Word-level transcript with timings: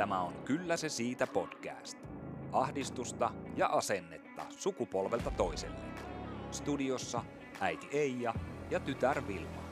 Tämä 0.00 0.20
on 0.20 0.32
Kyllä 0.44 0.76
se 0.76 0.88
siitä 0.88 1.26
podcast. 1.26 1.98
Ahdistusta 2.52 3.30
ja 3.56 3.66
asennetta 3.66 4.46
sukupolvelta 4.50 5.30
toiselle. 5.30 5.80
Studiossa 6.50 7.24
äiti 7.60 7.88
Eija 7.92 8.34
ja 8.70 8.80
tytär 8.80 9.22
Vilma. 9.26 9.62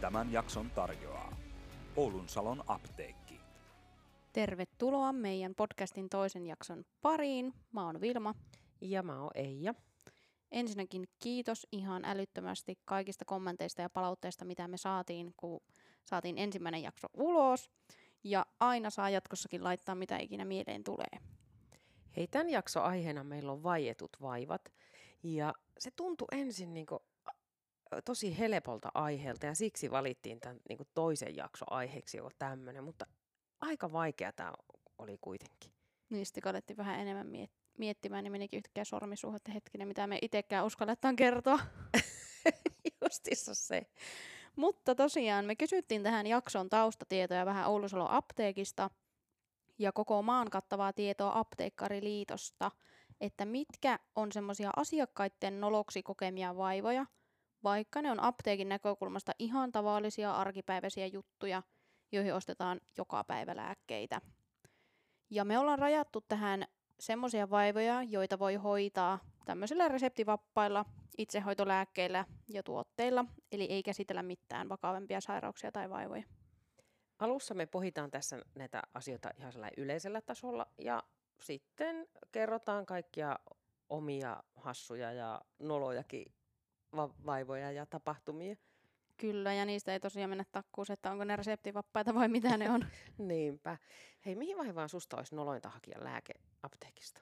Tämän 0.00 0.32
jakson 0.32 0.70
tarjoaa 0.70 1.36
Oulun 1.96 2.28
Salon 2.28 2.64
apteekki. 2.66 3.40
Tervetuloa 4.80 5.12
meidän 5.12 5.54
podcastin 5.54 6.08
toisen 6.08 6.46
jakson 6.46 6.84
pariin. 7.02 7.54
Mä 7.72 7.86
oon 7.86 8.00
Vilma. 8.00 8.34
Ja 8.80 9.02
mä 9.02 9.22
oon 9.22 9.30
Eija. 9.34 9.74
Ensinnäkin 10.52 11.08
kiitos 11.18 11.66
ihan 11.72 12.04
älyttömästi 12.04 12.78
kaikista 12.84 13.24
kommenteista 13.24 13.82
ja 13.82 13.90
palautteista, 13.90 14.44
mitä 14.44 14.68
me 14.68 14.76
saatiin, 14.76 15.34
kun 15.36 15.60
saatiin 16.04 16.38
ensimmäinen 16.38 16.82
jakso 16.82 17.08
ulos. 17.14 17.70
Ja 18.24 18.46
aina 18.60 18.90
saa 18.90 19.10
jatkossakin 19.10 19.64
laittaa, 19.64 19.94
mitä 19.94 20.18
ikinä 20.18 20.44
mieleen 20.44 20.84
tulee. 20.84 21.18
Hei, 22.16 22.26
tämän 22.26 22.50
jakson 22.50 22.82
aiheena 22.82 23.24
meillä 23.24 23.52
on 23.52 23.62
vaietut 23.62 24.16
vaivat. 24.20 24.72
Ja 25.22 25.54
se 25.78 25.90
tuntui 25.96 26.28
ensin 26.32 26.74
niin 26.74 26.86
kuin 26.86 27.00
tosi 28.04 28.38
helpolta 28.38 28.90
aiheelta 28.94 29.46
ja 29.46 29.54
siksi 29.54 29.90
valittiin 29.90 30.40
tämän 30.40 30.60
niin 30.68 30.78
toisen 30.94 31.36
jakson 31.36 31.72
aiheeksi 31.72 32.16
joku 32.16 32.30
tämmöinen, 32.38 32.84
mutta 32.84 33.06
aika 33.60 33.92
vaikea 33.92 34.32
tämä 34.32 34.52
oli 35.00 35.18
kuitenkin. 35.20 35.72
Niin 36.10 36.26
sitten 36.26 36.46
alettiin 36.46 36.76
vähän 36.76 37.00
enemmän 37.00 37.26
miet- 37.26 37.60
miettimään, 37.78 38.24
niin 38.24 38.32
menikin 38.32 38.56
yhtäkkiä 38.56 38.84
sormisuuhun, 38.84 39.36
että 39.36 39.52
hetkinen, 39.52 39.88
mitä 39.88 40.06
me 40.06 40.18
itsekään 40.22 40.66
uskalletaan 40.66 41.16
kertoa. 41.16 41.58
Justissa 43.02 43.54
se. 43.54 43.86
Mutta 44.56 44.94
tosiaan 44.94 45.44
me 45.44 45.56
kysyttiin 45.56 46.02
tähän 46.02 46.26
jakson 46.26 46.68
taustatietoja 46.68 47.46
vähän 47.46 47.68
Oulusalon 47.68 48.10
apteekista 48.10 48.90
ja 49.78 49.92
koko 49.92 50.22
maan 50.22 50.50
kattavaa 50.50 50.92
tietoa 50.92 51.38
apteekkariliitosta, 51.38 52.70
että 53.20 53.44
mitkä 53.44 53.98
on 54.16 54.32
semmoisia 54.32 54.70
asiakkaiden 54.76 55.60
noloksi 55.60 56.02
kokemia 56.02 56.56
vaivoja, 56.56 57.06
vaikka 57.64 58.02
ne 58.02 58.10
on 58.10 58.20
apteekin 58.22 58.68
näkökulmasta 58.68 59.32
ihan 59.38 59.72
tavallisia 59.72 60.32
arkipäiväisiä 60.32 61.06
juttuja, 61.06 61.62
joihin 62.12 62.34
ostetaan 62.34 62.80
joka 62.98 63.24
päivä 63.24 63.56
lääkkeitä. 63.56 64.20
Ja 65.30 65.44
me 65.44 65.58
ollaan 65.58 65.78
rajattu 65.78 66.20
tähän 66.20 66.66
semmoisia 66.98 67.50
vaivoja, 67.50 68.02
joita 68.02 68.38
voi 68.38 68.54
hoitaa 68.54 69.18
tämmöisillä 69.44 69.88
reseptivappailla, 69.88 70.84
itsehoitolääkkeillä 71.18 72.24
ja 72.48 72.62
tuotteilla, 72.62 73.24
eli 73.52 73.64
ei 73.64 73.82
käsitellä 73.82 74.22
mitään 74.22 74.68
vakavempia 74.68 75.20
sairauksia 75.20 75.72
tai 75.72 75.90
vaivoja. 75.90 76.22
Alussa 77.18 77.54
me 77.54 77.66
pohitaan 77.66 78.10
tässä 78.10 78.42
näitä 78.54 78.82
asioita 78.94 79.30
ihan 79.36 79.52
yleisellä 79.76 80.20
tasolla 80.20 80.66
ja 80.78 81.02
sitten 81.42 82.08
kerrotaan 82.32 82.86
kaikkia 82.86 83.38
omia 83.88 84.42
hassuja 84.54 85.12
ja 85.12 85.40
nolojakin 85.58 86.32
va- 86.96 87.14
vaivoja 87.26 87.72
ja 87.72 87.86
tapahtumia. 87.86 88.56
Kyllä, 89.20 89.54
ja 89.54 89.64
niistä 89.64 89.92
ei 89.92 90.00
tosiaan 90.00 90.30
mennä 90.30 90.44
takkuus, 90.52 90.90
että 90.90 91.10
onko 91.10 91.24
ne 91.24 91.36
reseptivappaita 91.36 92.14
vai 92.14 92.28
mitä 92.28 92.56
ne 92.56 92.70
on. 92.70 92.86
Niinpä. 93.18 93.78
Hei, 94.26 94.34
mihin 94.34 94.56
vaivaan 94.58 94.88
susta 94.88 95.16
olisi 95.16 95.34
nolointa 95.34 95.68
hakea 95.68 96.04
lääke 96.04 96.32
apteekista? 96.62 97.20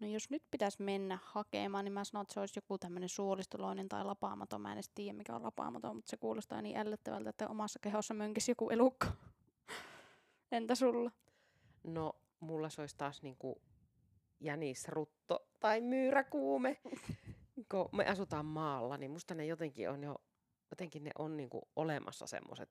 No 0.00 0.06
jos 0.06 0.30
nyt 0.30 0.42
pitäisi 0.50 0.82
mennä 0.82 1.18
hakemaan, 1.22 1.84
niin 1.84 1.92
mä 1.92 2.04
sanon, 2.04 2.22
että 2.22 2.34
se 2.34 2.40
olisi 2.40 2.58
joku 2.58 2.78
tämmöinen 2.78 3.08
suolistoloinen 3.08 3.88
tai 3.88 4.04
lapaamaton. 4.04 4.60
Mä 4.60 4.68
en 4.68 4.76
edes 4.76 4.90
tiedä, 4.94 5.16
mikä 5.16 5.36
on 5.36 5.42
lapaamaton, 5.42 5.96
mutta 5.96 6.10
se 6.10 6.16
kuulostaa 6.16 6.62
niin 6.62 6.76
ällöttävältä, 6.76 7.30
että 7.30 7.48
omassa 7.48 7.78
kehossa 7.78 8.14
mönkisi 8.14 8.50
joku 8.50 8.70
elukka. 8.70 9.12
Entä 10.52 10.74
sulla? 10.74 11.10
No, 11.84 12.12
mulla 12.40 12.68
se 12.68 12.80
olisi 12.80 12.96
taas 12.98 13.22
niinku 13.22 13.62
jänisrutto 14.40 15.46
tai 15.60 15.80
myyräkuume. 15.80 16.80
Kun 17.70 17.88
me 17.92 18.06
asutaan 18.06 18.46
maalla, 18.46 18.96
niin 18.96 19.10
musta 19.10 19.34
ne 19.34 19.46
jotenkin 19.46 19.90
on 19.90 20.02
jo, 20.02 20.16
jotenkin 20.72 21.04
ne 21.04 21.10
on 21.18 21.36
niinku 21.36 21.68
olemassa 21.76 22.26
semmoiset 22.26 22.70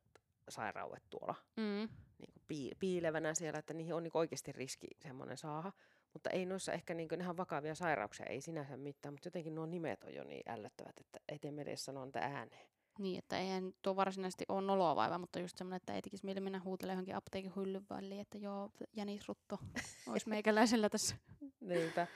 sairaudet 0.50 1.04
tuolla 1.10 1.36
Mm. 1.58 1.90
niinku 2.18 2.40
pii- 2.48 2.76
piilevänä 2.80 3.34
siellä, 3.34 3.60
että 3.60 3.74
niihin 3.74 3.94
on 3.96 4.04
niinku 4.04 4.18
oikeasti 4.18 4.52
riski 4.52 4.88
semmoinen 5.00 5.38
saada. 5.38 5.72
Mutta 6.14 6.30
ei 6.30 6.46
noissa 6.46 6.74
ehkä 6.74 6.94
niinku, 6.94 7.16
nehän 7.16 7.38
vakavia 7.38 7.76
sairauksia, 7.76 8.26
ei 8.26 8.42
sinänsä 8.42 8.78
mitään, 8.78 9.14
mutta 9.14 9.28
jotenkin 9.28 9.56
nuo 9.56 9.66
nimet 9.66 10.04
on 10.04 10.14
jo 10.14 10.24
niin 10.24 10.50
ällöttävät, 10.50 11.00
että 11.00 11.20
ei 11.30 11.40
tee 11.40 11.54
edes 11.58 11.86
sanoa 11.86 12.06
niitä 12.06 12.20
ääneen. 12.20 12.68
Niin, 13.00 13.20
että 13.20 13.38
eihän 13.40 13.74
tuo 13.82 13.96
varsinaisesti 13.96 14.46
ole 14.50 14.62
noloa 14.62 14.96
vaiva, 14.96 15.18
mutta 15.18 15.40
just 15.40 15.58
semmoinen, 15.58 15.78
että 15.78 15.94
ei 15.96 16.02
tekisi 16.02 16.26
mieli 16.26 16.40
mennä 16.40 16.62
huutelemaan 16.64 16.96
johonkin 16.98 17.16
apteekin 17.16 17.56
hyllyn 17.56 17.86
väliin, 17.90 18.22
että 18.22 18.38
joo, 18.38 18.72
jänisrutto 18.94 19.58
olisi 20.12 20.30
meikäläisellä 20.30 20.90
tässä. 20.90 21.16
Niinpä. 21.60 22.08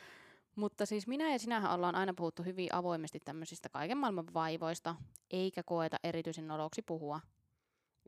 Mutta 0.55 0.85
siis 0.85 1.07
minä 1.07 1.31
ja 1.31 1.39
sinähän 1.39 1.71
ollaan 1.71 1.95
aina 1.95 2.13
puhuttu 2.17 2.43
hyvin 2.43 2.73
avoimesti 2.73 3.19
tämmöisistä 3.19 3.69
kaiken 3.69 3.97
maailman 3.97 4.33
vaivoista, 4.33 4.95
eikä 5.31 5.63
koeta 5.63 5.97
erityisen 6.03 6.47
noloksi 6.47 6.81
puhua. 6.81 7.19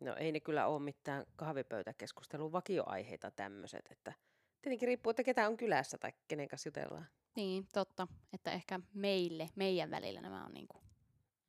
No 0.02 0.16
ei 0.16 0.31
ne 0.31 0.40
kyllä 0.40 0.68
ole 0.68 0.80
mitään 0.80 1.25
kahvipöytäkeskustelun 1.35 2.52
vakioaiheita 2.52 3.31
tämmöiset, 3.31 3.85
että 3.91 4.13
tietenkin 4.62 4.88
riippuu, 4.88 5.09
että 5.09 5.24
ketä 5.24 5.47
on 5.47 5.58
kylässä 5.58 5.97
tai 5.97 6.12
kenen 6.28 6.47
kanssa 6.47 6.68
jutellaan. 6.68 7.08
Niin, 7.35 7.68
totta, 7.74 8.08
että 8.34 8.52
ehkä 8.52 8.79
meille, 8.94 9.50
meidän 9.56 9.91
välillä 9.91 10.22
nämä 10.22 10.46
on 10.46 10.53
niinku, 10.53 10.81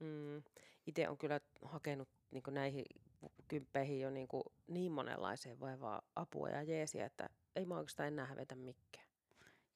Mm. 0.00 0.42
Itse 0.86 1.09
on 1.09 1.19
kyllä 1.19 1.41
hakenut 1.62 2.09
niin 2.30 2.42
näihin 2.50 2.84
kymppeihin 3.48 4.00
jo 4.00 4.10
niin, 4.10 4.28
niin 4.69 4.92
monenlaiseen 4.92 5.60
vaivaa 5.60 6.03
apua 6.16 6.48
ja 6.48 6.62
jeesiä, 6.62 7.06
että 7.06 7.28
ei 7.56 7.66
mä 7.66 7.76
oikeastaan 7.76 8.09
enää 8.09 8.26
hävetä 8.26 8.54
mikään. 8.54 9.07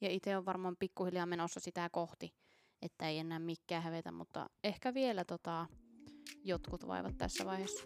Ja 0.02 0.10
itse 0.10 0.36
on 0.36 0.44
varmaan 0.44 0.76
pikkuhiljaa 0.76 1.26
menossa 1.26 1.60
sitä 1.60 1.88
kohti, 1.92 2.34
että 2.82 3.08
ei 3.08 3.18
enää 3.18 3.38
mikään 3.38 3.82
hävetä, 3.82 4.12
mutta 4.12 4.50
ehkä 4.64 4.94
vielä 4.94 5.24
tota, 5.24 5.66
jotkut 6.44 6.86
vaivat 6.86 7.18
tässä 7.18 7.44
vaiheessa. 7.44 7.84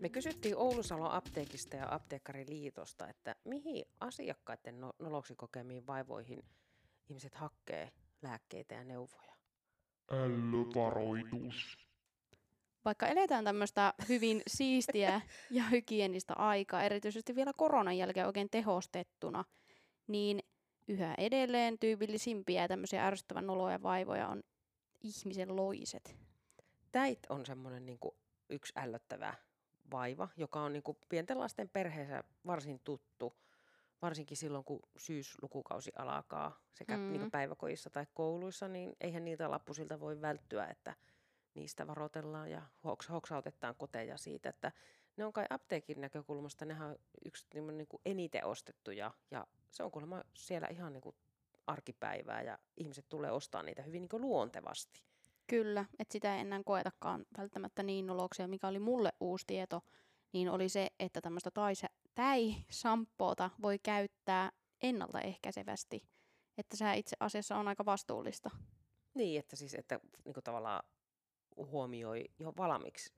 Me 0.00 0.08
kysyttiin 0.08 0.56
Oulusalon 0.56 1.10
apteekista 1.10 1.76
ja 1.76 1.94
apteekkariliitosta, 1.94 3.08
että 3.08 3.36
mihin 3.44 3.84
asiakkaiden 4.00 4.80
no- 4.80 4.92
noloksi 4.98 5.34
kokemiin 5.36 5.86
vaivoihin 5.86 6.42
ihmiset 7.08 7.34
hakee 7.34 7.92
lääkkeitä 8.22 8.74
ja 8.74 8.84
neuvoja. 8.84 9.39
Ällövaroitus. 10.12 11.78
Vaikka 12.84 13.06
eletään 13.06 13.44
tämmöistä 13.44 13.94
hyvin 14.08 14.42
siistiä 14.46 15.20
ja 15.50 15.64
hygienistä 15.64 16.34
aikaa, 16.34 16.82
erityisesti 16.82 17.34
vielä 17.34 17.52
koronan 17.56 17.96
jälkeen 17.96 18.26
oikein 18.26 18.50
tehostettuna, 18.50 19.44
niin 20.06 20.40
yhä 20.88 21.14
edelleen 21.18 21.78
tyypillisimpiä 21.78 22.68
tämmöisiä 22.68 23.06
ärsyttävän 23.06 23.46
noloja 23.46 23.82
vaivoja 23.82 24.28
on 24.28 24.42
ihmisen 25.02 25.56
loiset. 25.56 26.16
Täit 26.92 27.18
on 27.28 27.46
semmoinen 27.46 27.86
niin 27.86 27.98
yksi 28.50 28.72
ällöttävä 28.76 29.34
vaiva, 29.90 30.28
joka 30.36 30.60
on 30.60 30.72
niin 30.72 30.82
kuin 30.82 30.98
pienten 31.08 31.38
lasten 31.38 31.68
perheessä 31.68 32.24
varsin 32.46 32.80
tuttu, 32.84 33.34
varsinkin 34.02 34.36
silloin, 34.36 34.64
kun 34.64 34.80
syyslukukausi 34.96 35.92
alkaa 35.96 36.60
sekä 36.72 36.96
Mm. 36.96 37.02
niin 37.02 37.20
kuin 37.20 37.30
päiväkodissa 37.30 37.90
tai 37.90 38.06
kouluissa, 38.14 38.68
niin 38.68 38.96
eihän 39.00 39.24
niitä 39.24 39.50
lappusilta 39.50 40.00
voi 40.00 40.20
välttyä, 40.20 40.66
että 40.66 40.94
niistä 41.54 41.86
varoitellaan 41.86 42.50
ja 42.50 42.62
hoks, 42.84 43.08
hoksautetaan 43.08 43.74
koteja 43.74 44.16
siitä, 44.16 44.48
että 44.48 44.72
ne 45.16 45.24
on 45.24 45.32
kai 45.32 45.46
apteekin 45.50 46.00
näkökulmasta, 46.00 46.64
nehän 46.64 46.90
on 46.90 46.96
yksi 47.24 47.46
niin 47.54 47.78
niin 47.78 47.88
kuin 47.88 48.00
eniten 48.06 48.44
ostettuja 48.44 49.10
ja 49.30 49.46
se 49.70 49.82
on 49.82 49.90
kuulemma 49.90 50.22
siellä 50.34 50.68
ihan 50.70 50.92
niin 50.92 51.00
kuin 51.02 51.16
arkipäivää 51.66 52.42
ja 52.42 52.58
ihmiset 52.76 53.08
tulee 53.08 53.30
ostaa 53.30 53.62
niitä 53.62 53.82
hyvin 53.82 54.00
niin 54.00 54.08
kuin 54.08 54.20
luontevasti. 54.22 55.04
Kyllä, 55.46 55.84
että 55.98 56.12
sitä 56.12 56.34
ei 56.34 56.40
enää 56.40 56.60
koetakaan 56.64 57.26
välttämättä 57.38 57.82
niin 57.82 58.06
noloksia, 58.06 58.48
mikä 58.48 58.68
oli 58.68 58.78
mulle 58.78 59.12
uusi 59.20 59.46
tieto, 59.46 59.82
niin 60.32 60.48
oli 60.48 60.68
se, 60.68 60.88
että 61.00 61.20
tämmöistä 61.20 61.50
täi-samppoota 62.20 63.50
voi 63.62 63.78
käyttää 63.78 64.52
ennaltaehkäisevästi. 64.82 66.08
Että 66.58 66.76
se 66.76 66.96
itse 66.96 67.16
asiassa 67.20 67.56
on 67.56 67.68
aika 67.68 67.84
vastuullista. 67.84 68.50
Niin, 69.14 69.38
että 69.38 69.56
siis, 69.56 69.74
että 69.74 70.00
niin 70.24 70.34
kuin 70.34 70.44
tavallaan 70.44 70.82
huomioi 71.56 72.24
jo 72.38 72.52
valmiiksi 72.56 73.12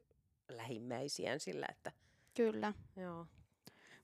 lähimmäisiään 0.48 1.40
sillä, 1.40 1.66
että 1.70 1.92
Kyllä. 2.36 2.72
joo. 2.96 3.26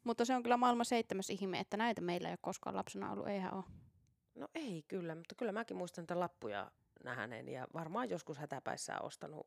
Mutta 0.04 0.24
se 0.24 0.34
on 0.34 0.42
kyllä 0.42 0.56
maailman 0.56 0.86
seitsemäs 0.86 1.30
ihme, 1.30 1.60
että 1.60 1.76
näitä 1.76 2.00
meillä 2.00 2.28
ei 2.28 2.32
ole 2.32 2.38
koskaan 2.40 2.76
lapsena 2.76 3.12
ollut, 3.12 3.28
eihän 3.28 3.54
ole. 3.54 3.64
No 4.34 4.48
ei 4.54 4.84
kyllä, 4.88 5.14
mutta 5.14 5.34
kyllä 5.34 5.52
mäkin 5.52 5.76
muistan 5.76 6.02
niitä 6.02 6.20
lappuja 6.20 6.70
nähneen 7.04 7.48
ja 7.48 7.66
varmaan 7.74 8.10
joskus 8.10 8.38
hätäpäissään 8.38 9.04
ostanut 9.04 9.46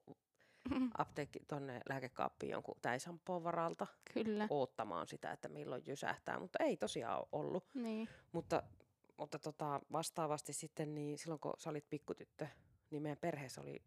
apteekki 0.98 1.40
tonne 1.48 1.82
lääkekaappiin 1.90 2.52
jonkun 2.52 2.78
täisampoon 2.82 3.44
varalta 3.44 3.88
Kyllä. 4.14 4.48
oottamaan 4.50 5.08
sitä, 5.08 5.32
että 5.32 5.50
milloin 5.50 5.84
jysähtää, 5.86 6.40
mutta 6.40 6.64
ei 6.64 6.78
tosiaan 6.78 7.20
ole 7.20 7.28
ollut. 7.32 7.66
Niin. 7.74 8.10
Mutta, 8.32 8.64
mutta 9.18 9.40
tota, 9.40 9.82
vastaavasti 9.92 10.54
sitten, 10.54 10.96
niin 10.96 11.18
silloin 11.18 11.40
kun 11.40 11.54
sä 11.58 11.70
olit 11.70 11.90
pikkutyttö, 11.90 12.48
niin 12.92 13.04
meidän 13.04 13.18
perheessä 13.18 13.62
oli 13.62 13.82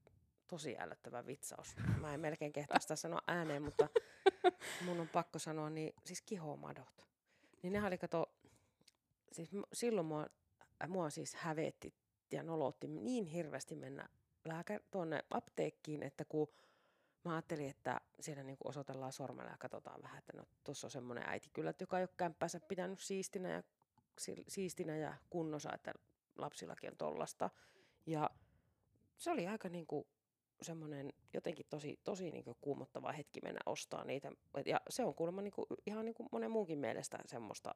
tosi 0.46 0.76
ällöttävä 0.78 1.26
vitsaus. 1.26 1.76
Mä 2.00 2.14
en 2.14 2.20
melkein 2.20 2.52
kehtaa 2.52 2.78
sitä 2.78 2.96
sanoa 2.96 3.22
ääneen, 3.26 3.62
mutta 3.62 3.88
mun 4.84 5.00
on 5.00 5.08
pakko 5.08 5.38
sanoa, 5.38 5.70
niin 5.70 5.94
siis 6.04 6.22
kihomadot. 6.22 7.08
Niin 7.62 7.72
ne 7.72 7.86
oli 7.86 7.98
kato, 7.98 8.34
siis 9.32 9.50
silloin 9.72 10.06
mua, 10.06 10.26
mua 10.88 11.10
siis 11.10 11.34
hävetti 11.34 11.94
ja 12.32 12.42
nolotti 12.42 12.88
niin 12.88 13.24
hirveästi 13.24 13.76
mennä 13.76 14.08
lääkä, 14.44 14.80
tuonne 14.90 15.24
apteekkiin, 15.30 16.02
että 16.02 16.24
kun 16.24 16.48
mä 17.24 17.32
ajattelin, 17.32 17.70
että 17.70 18.00
siellä 18.20 18.42
niinku 18.42 18.68
osoitellaan 18.68 19.12
sormella 19.12 19.50
ja 19.50 19.56
katsotaan 19.58 20.02
vähän, 20.02 20.18
että 20.18 20.32
no 20.36 20.44
tuossa 20.64 20.86
on 20.86 20.90
semmoinen 20.90 21.28
äiti 21.28 21.50
kyllä, 21.52 21.70
että 21.70 21.82
joka 21.82 21.98
ei 21.98 22.02
ole 22.04 22.10
kämppäänsä 22.16 22.60
pitänyt 22.60 23.00
siistinä 23.00 23.48
ja, 23.50 23.62
si- 24.18 24.44
siistinä 24.48 24.96
ja 24.96 25.14
kunnossa, 25.30 25.72
että 25.74 25.94
lapsillakin 26.36 26.90
on 26.90 26.96
tollasta. 26.96 27.50
Ja 28.06 28.30
se 29.18 29.30
oli 29.30 29.46
aika 29.46 29.68
niinku 29.68 30.06
semmoinen 30.62 31.12
jotenkin 31.32 31.66
tosi, 31.70 32.00
tosi 32.04 32.30
niinku 32.30 32.56
kuumottava 32.60 33.12
hetki 33.12 33.40
mennä 33.42 33.60
ostaa 33.66 34.04
niitä. 34.04 34.32
Ja 34.66 34.80
se 34.88 35.04
on 35.04 35.14
kuulemma 35.14 35.42
niinku, 35.42 35.66
ihan 35.86 36.04
niinku 36.04 36.28
monen 36.32 36.50
muunkin 36.50 36.78
mielestä 36.78 37.18
semmoista 37.26 37.74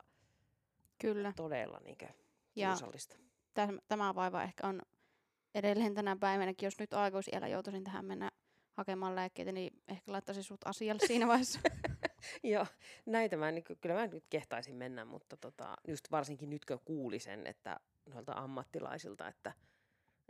Kyllä. 0.99 1.33
todella 1.37 1.81
niinku 1.85 2.05
Ja 2.57 2.69
kiusallista. 2.69 3.17
täm- 3.55 3.81
tämä 3.89 4.15
vaiva 4.15 4.43
ehkä 4.43 4.67
on 4.69 4.83
edelleen 5.59 5.95
tänä 5.95 6.17
päivänäkin, 6.17 6.67
jos 6.67 6.79
nyt 6.79 6.95
aikuisiellä 6.95 7.49
joutuisin 7.49 7.85
tähän 7.85 8.05
mennä 8.05 8.31
hakemaan 8.73 9.17
lääkkeitä, 9.17 9.53
niin 9.53 9.83
ehkä 9.89 10.13
laittaisin 10.13 10.45
sut 10.45 10.61
asialle 10.65 11.07
siinä 11.07 11.27
vaiheessa. 11.27 11.61
Joo, 12.43 12.67
näitä 13.07 13.37
mä, 13.37 13.51
niin, 13.51 13.65
kyllä 13.81 13.95
mä 13.95 14.07
nyt 14.07 14.25
kehtaisin 14.31 14.77
mennä, 14.77 15.05
mutta 15.05 15.37
tota, 15.37 15.77
just 15.89 16.11
varsinkin 16.11 16.51
nyt 16.51 16.65
kun 16.65 16.81
kuuli 16.85 17.19
sen, 17.19 17.47
että 17.47 17.81
noilta 18.15 18.33
ammattilaisilta, 18.33 19.29
että, 19.29 19.53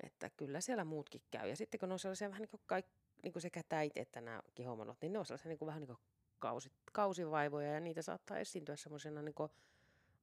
että 0.03 0.31
kyllä 0.37 0.61
siellä 0.61 0.85
muutkin 0.85 1.23
käy. 1.31 1.49
Ja 1.49 1.57
sitten 1.57 1.81
kun 1.81 1.89
ne 1.89 1.93
on 1.93 1.99
sellaisia 1.99 2.29
vähän 2.29 2.41
niin 2.41 2.49
kuin, 2.49 2.61
kaik, 2.67 2.87
niin 3.23 3.33
kuin 3.33 3.43
sekä 3.43 3.63
täit 3.69 3.97
että 3.97 4.21
nämä 4.21 4.43
kihomanot, 4.55 4.97
niin 5.03 5.13
ne 5.13 5.19
on 5.19 5.27
sellaisia 5.27 5.49
niin 5.49 5.59
kuin, 5.59 5.67
vähän 5.67 5.81
niin 5.81 5.87
kuin 5.87 5.99
kausi, 6.39 6.73
kausivaivoja 6.93 7.73
ja 7.73 7.81
niitä 7.81 8.03
saattaa 8.03 8.39
esiintyä 8.39 8.77
semmoisena 8.77 9.23
niin 9.23 9.35
kuin, 9.35 9.51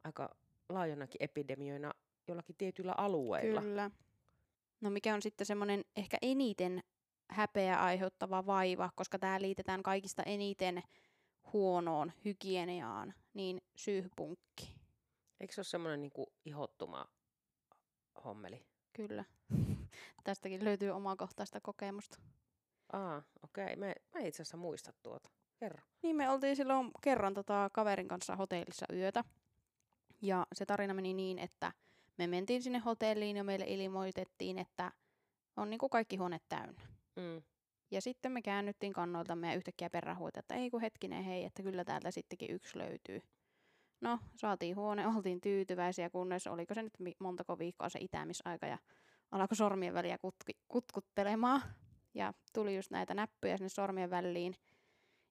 aika 0.03 0.35
laajonakin 0.69 1.23
epidemioina 1.23 1.93
jollakin 2.27 2.55
tietyillä 2.55 2.93
alueilla. 2.97 3.61
Kyllä. 3.61 3.91
No 4.81 4.89
mikä 4.89 5.13
on 5.13 5.21
sitten 5.21 5.47
semmoinen 5.47 5.85
ehkä 5.95 6.17
eniten 6.21 6.83
häpeä 7.29 7.83
aiheuttava 7.83 8.45
vaiva, 8.45 8.89
koska 8.95 9.19
tämä 9.19 9.41
liitetään 9.41 9.83
kaikista 9.83 10.23
eniten 10.23 10.83
huonoon 11.53 12.11
hygieniaan, 12.25 13.13
niin 13.33 13.61
syyhpunkki. 13.75 14.75
Eikö 15.39 15.53
se 15.53 15.59
ole 15.59 15.65
semmoinen 15.65 16.01
niin 16.01 16.11
kuin 16.11 16.27
ihottuma 16.45 17.05
hommeli? 18.25 18.65
Kyllä. 18.93 19.25
Tästäkin 20.23 20.63
löytyy 20.63 20.89
omakohtaista 20.89 21.61
kokemusta. 21.61 22.17
Aa, 22.93 23.23
okei. 23.43 23.63
Okay. 23.63 23.75
Mä, 23.75 23.93
mä 24.13 24.25
itse 24.25 24.41
asiassa 24.41 24.57
muista 24.57 24.93
tuota. 25.03 25.29
Kerro. 25.59 25.81
Niin 26.01 26.15
me 26.15 26.29
oltiin 26.29 26.55
silloin 26.55 26.91
kerran 27.01 27.33
tota 27.33 27.69
kaverin 27.73 28.07
kanssa 28.07 28.35
hotellissa 28.35 28.85
yötä. 28.93 29.23
Ja 30.21 30.47
se 30.53 30.65
tarina 30.65 30.93
meni 30.93 31.13
niin, 31.13 31.39
että 31.39 31.71
me 32.17 32.27
mentiin 32.27 32.61
sinne 32.61 32.79
hotelliin 32.79 33.37
ja 33.37 33.43
meille 33.43 33.65
ilmoitettiin, 33.67 34.59
että 34.59 34.91
on 35.57 35.69
niinku 35.69 35.89
kaikki 35.89 36.15
huoneet 36.15 36.43
täynnä. 36.49 36.81
Mm. 37.15 37.41
Ja 37.91 38.01
sitten 38.01 38.31
me 38.31 38.41
käännyttiin 38.41 38.93
kannoiltamme 38.93 39.47
ja 39.47 39.55
yhtäkkiä 39.55 39.89
perään 39.89 40.17
huuta, 40.17 40.39
että 40.39 40.55
ei 40.55 40.69
kun 40.69 40.81
hetkinen 40.81 41.23
hei, 41.23 41.45
että 41.45 41.63
kyllä 41.63 41.85
täältä 41.85 42.11
sittenkin 42.11 42.51
yksi 42.51 42.77
löytyy. 42.77 43.21
No, 44.01 44.19
saatiin 44.35 44.75
huone, 44.75 45.07
oltiin 45.15 45.41
tyytyväisiä, 45.41 46.09
kunnes 46.09 46.47
oliko 46.47 46.73
se 46.73 46.83
nyt 46.83 46.93
montako 47.19 47.59
viikkoa 47.59 47.89
se 47.89 47.99
itämisaika 47.99 48.67
ja 48.67 48.77
alkoi 49.31 49.55
sormien 49.55 49.93
väliä 49.93 50.17
kutki, 50.17 50.53
kutkuttelemaan. 50.67 51.61
Ja 52.13 52.33
tuli 52.53 52.75
just 52.75 52.91
näitä 52.91 53.13
näppyjä 53.13 53.57
sinne 53.57 53.69
sormien 53.69 54.09
väliin. 54.09 54.55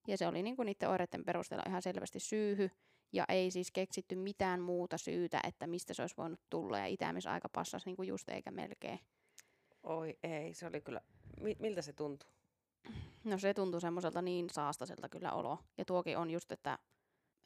Ja 0.08 0.18
se 0.18 0.26
oli 0.26 0.42
niinku 0.42 0.62
niiden 0.62 0.88
oireiden 0.88 1.24
perusteella 1.24 1.64
ihan 1.66 1.82
selvästi 1.82 2.20
syyhy. 2.20 2.70
Ja 3.14 3.24
ei 3.28 3.50
siis 3.50 3.70
keksitty 3.70 4.16
mitään 4.16 4.60
muuta 4.60 4.98
syytä, 4.98 5.40
että 5.44 5.66
mistä 5.66 5.94
se 5.94 6.02
olisi 6.02 6.16
voinut 6.16 6.40
tulla. 6.50 6.78
Ja 6.78 6.86
itämisaika 6.86 7.48
passasi 7.48 7.86
niinku 7.86 8.02
just 8.02 8.28
eikä 8.28 8.50
melkein. 8.50 9.00
Oi 9.82 10.18
ei, 10.22 10.54
se 10.54 10.66
oli 10.66 10.80
kyllä, 10.80 11.00
mi- 11.40 11.56
miltä 11.58 11.82
se 11.82 11.92
tuntui? 11.92 12.30
No 13.24 13.38
se 13.38 13.54
tuntui 13.54 13.80
semmoiselta 13.80 14.22
niin 14.22 14.50
saastaselta 14.50 15.08
kyllä 15.08 15.32
olo. 15.32 15.58
Ja 15.78 15.84
tuokin 15.84 16.18
on 16.18 16.30
just, 16.30 16.52
että 16.52 16.78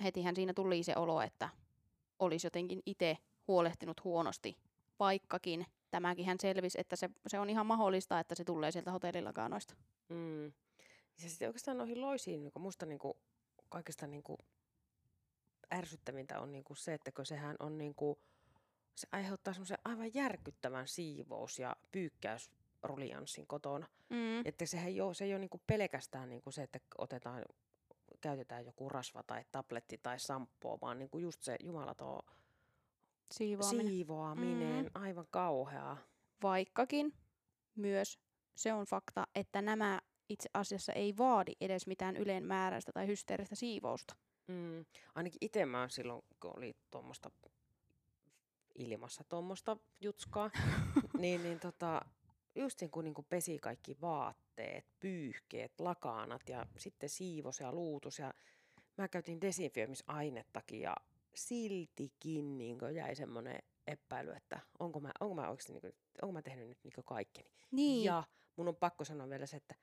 hetihän 0.05 0.37
siinä 0.37 0.55
tuli 0.55 0.83
se 0.83 0.97
olo, 0.97 1.21
että 1.21 1.49
olisi 2.19 2.47
jotenkin 2.47 2.83
itse 2.87 3.19
huolehtinut 3.49 4.05
huonosti, 4.05 4.57
vaikkakin 4.99 5.67
tämäkin 5.91 6.27
hän 6.27 6.41
selvisi, 6.41 6.81
että 6.81 6.97
se, 6.97 7.11
se 7.27 7.39
on 7.39 7.51
ihan 7.51 7.67
mahdollista, 7.67 8.21
että 8.21 8.35
se 8.35 8.45
tulee 8.45 8.71
sieltä 8.71 8.93
hotellilakanoista. 8.93 9.75
Mm. 10.09 10.45
Ja 11.23 11.29
sitten 11.29 11.49
oikeastaan 11.49 11.79
noihin 11.79 12.01
loisiin, 12.01 12.43
niin 12.43 12.53
musta 12.59 12.87
niin 12.87 12.99
kuin, 12.99 13.15
kaikista 13.69 14.07
niin 14.07 14.23
kuin, 14.23 14.39
ärsyttävintä 15.75 16.41
on 16.41 16.53
niin 16.53 16.65
kuin 16.65 16.77
se, 16.77 16.95
että 16.95 17.13
kun 17.13 17.27
sehän 17.27 17.57
on 17.61 17.79
niin 17.79 17.95
kuin, 17.95 18.19
se 18.95 19.09
aiheuttaa 19.13 19.55
semmoisen 19.55 19.79
aivan 19.85 20.15
järkyttävän 20.15 20.89
siivous- 20.89 21.59
ja 21.59 21.77
pyykkäysrulianssin 21.93 23.47
kotona. 23.47 23.87
Mm. 24.09 24.47
Että 24.47 24.67
sehän 24.67 24.89
ei 24.89 25.01
ole, 25.01 25.15
se 25.15 25.25
ei 25.25 25.33
ole 25.33 25.39
niin 25.39 25.51
kuin 25.51 25.63
pelkästään 25.67 26.29
niin 26.29 26.43
kuin 26.43 26.53
se, 26.55 26.63
että 26.63 26.79
otetaan, 26.99 27.45
käytetään 28.21 28.65
joku 28.67 28.89
rasva 28.89 29.23
tai 29.23 29.45
tabletti 29.53 29.99
tai 30.03 30.19
samppoo, 30.21 30.79
vaan 30.83 30.99
niin 30.99 31.11
kuin 31.11 31.23
just 31.23 31.43
se 31.43 31.57
jumalaton 31.65 32.23
Siivoaminen. 33.31 33.87
siivoaminen, 33.87 34.85
Mm. 34.85 34.91
aivan 34.95 35.27
kauheaa. 35.31 35.99
Vaikkakin 36.43 37.15
myös 37.77 38.19
se 38.57 38.73
on 38.73 38.87
fakta, 38.87 39.27
että 39.35 39.63
nämä 39.63 40.01
itse 40.29 40.49
asiassa 40.55 40.93
ei 40.93 41.17
vaadi 41.19 41.53
edes 41.61 41.87
mitään 41.87 42.17
ylenmääräistä 42.17 42.93
tai 42.93 43.07
hysteeristä 43.07 43.55
siivousta. 43.55 44.17
Mm. 44.49 44.85
Ainakin 45.15 45.39
itse 45.41 45.67
mä 45.67 45.89
silloin, 45.89 46.23
kun 46.41 46.57
oli 46.57 46.77
tuommoista 46.91 47.31
ilmassa 48.75 49.25
tuommoista 49.29 49.77
jutskaa, 50.01 50.51
niin, 51.19 51.43
niin 51.43 51.61
tota, 51.61 52.01
just 52.55 52.81
niin 52.81 52.91
kuin, 52.91 53.05
niin 53.05 53.27
pesi 53.29 53.59
kaikki 53.59 53.97
vaatteet, 54.01 54.87
pyyhkeet, 55.01 55.81
lakanat 55.81 56.49
ja 56.49 56.67
sitten 56.77 57.09
siivos 57.09 57.61
ja 57.61 57.73
luutus 57.73 58.19
ja 58.19 58.35
mä 58.97 59.09
käytin 59.09 59.41
desinfioimisainettakin 59.41 60.81
ja 60.81 60.97
siltikin 61.35 62.59
niin 62.59 62.79
jäi 62.95 63.17
semmoinen 63.17 63.59
epäily, 63.87 64.33
että 64.33 64.61
onko 64.79 65.01
mä, 65.01 65.13
onko 65.21 65.35
mä 65.35 65.49
oikeasti 65.49 65.73
niin 65.73 65.81
kuin, 65.81 65.93
onko 66.23 66.33
mä 66.33 66.43
tehnyt 66.43 66.69
nyt 66.69 66.79
niin 66.85 67.05
kaikkeni. 67.05 67.51
Niin. 67.71 68.05
Ja 68.05 68.25
mun 68.57 68.69
on 68.69 68.77
pakko 68.77 69.05
sanoa 69.05 69.29
vielä 69.29 69.47
se, 69.47 69.57
että 69.57 69.75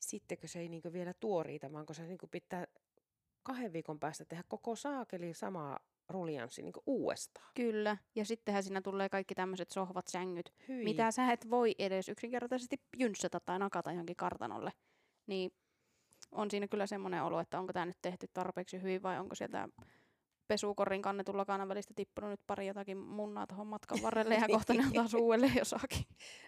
sittenkö 0.00 0.48
se 0.48 0.58
ei 0.60 0.68
niinku 0.68 0.92
vielä 0.92 1.14
tuo 1.14 1.42
riitä, 1.42 1.72
vaan 1.72 1.86
kun 1.86 1.94
se 1.94 2.06
niinku 2.06 2.26
pitää 2.26 2.65
kahden 3.46 3.72
viikon 3.72 4.00
päästä 4.00 4.24
tehdä 4.24 4.44
koko 4.48 4.76
saakeli 4.76 5.34
samaa 5.34 5.78
ruljanssi 6.08 6.62
niinku 6.62 6.82
uudestaan. 6.86 7.50
Kyllä. 7.54 7.96
Ja 8.14 8.24
sittenhän 8.24 8.62
siinä 8.62 8.80
tulee 8.80 9.08
kaikki 9.08 9.34
tämmöiset 9.34 9.70
sohvat, 9.70 10.08
sängyt, 10.08 10.52
Hyi. 10.68 10.84
mitä 10.84 11.10
sä 11.10 11.32
et 11.32 11.50
voi 11.50 11.74
edes 11.78 12.08
yksinkertaisesti 12.08 12.76
jynssätä 12.96 13.40
tai 13.40 13.58
nakata 13.58 13.90
johonkin 13.90 14.16
kartanolle. 14.16 14.72
Niin 15.26 15.50
on 16.32 16.50
siinä 16.50 16.68
kyllä 16.68 16.86
semmoinen 16.86 17.22
olo, 17.22 17.40
että 17.40 17.58
onko 17.58 17.72
tämä 17.72 17.86
nyt 17.86 17.98
tehty 18.02 18.26
tarpeeksi 18.34 18.82
hyvin 18.82 19.02
vai 19.02 19.18
onko 19.18 19.34
sieltä 19.34 19.68
pesukorin 20.48 21.02
kannetun 21.02 21.36
lakanan 21.36 21.68
välistä 21.68 21.94
tippunut 21.96 22.30
nyt 22.30 22.40
pari 22.46 22.66
jotakin 22.66 22.98
munnaa 22.98 23.46
tuohon 23.46 23.66
matkan 23.66 23.98
varrelle 24.02 24.34
ja 24.34 24.48
kohta 24.56 24.74
ne 24.74 24.84
taas 24.94 25.14
uudelleen 25.14 25.56
jossakin. 25.56 26.04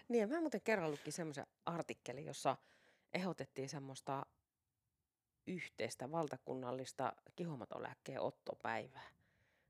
Niin, 0.07 0.29
mä 0.29 0.41
muuten 0.41 0.61
kerran 0.63 0.91
lukin 0.91 1.13
semmoisen 1.13 1.47
artikkelin, 1.65 2.25
jossa 2.25 2.57
ehdotettiin 3.13 3.69
semmoista 3.69 4.25
yhteistä 5.47 6.11
valtakunnallista 6.11 7.13
kihomatolääkkeen 7.35 8.21
ottopäivää. 8.21 9.09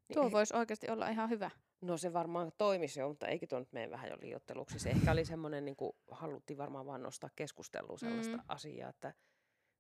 Niin 0.08 0.14
Tuo 0.14 0.28
eh- 0.28 0.32
voisi 0.32 0.56
oikeasti 0.56 0.90
olla 0.92 1.10
ihan 1.10 1.30
hyvä. 1.30 1.52
No 1.82 1.98
se 1.98 2.14
varmaan 2.14 2.52
toimisi 2.58 3.00
jo, 3.00 3.08
mutta 3.10 3.28
eikö 3.28 3.48
tuo 3.48 3.60
nyt 3.60 3.72
mene 3.74 3.90
vähän 3.90 4.10
jo 4.10 4.18
liiotteluksi. 4.22 4.80
Se 4.80 4.90
ehkä 4.90 5.12
oli 5.12 5.26
semmoinen, 5.26 5.66
niin 5.66 5.76
kuin 5.76 5.92
haluttiin 6.12 6.58
varmaan 6.58 6.86
vaan 6.86 7.04
nostaa 7.04 7.30
keskusteluun 7.36 8.00
sellaista 8.00 8.34
Mm. 8.38 8.40
mm. 8.40 8.46
asiaa, 8.48 8.90
että 8.90 9.14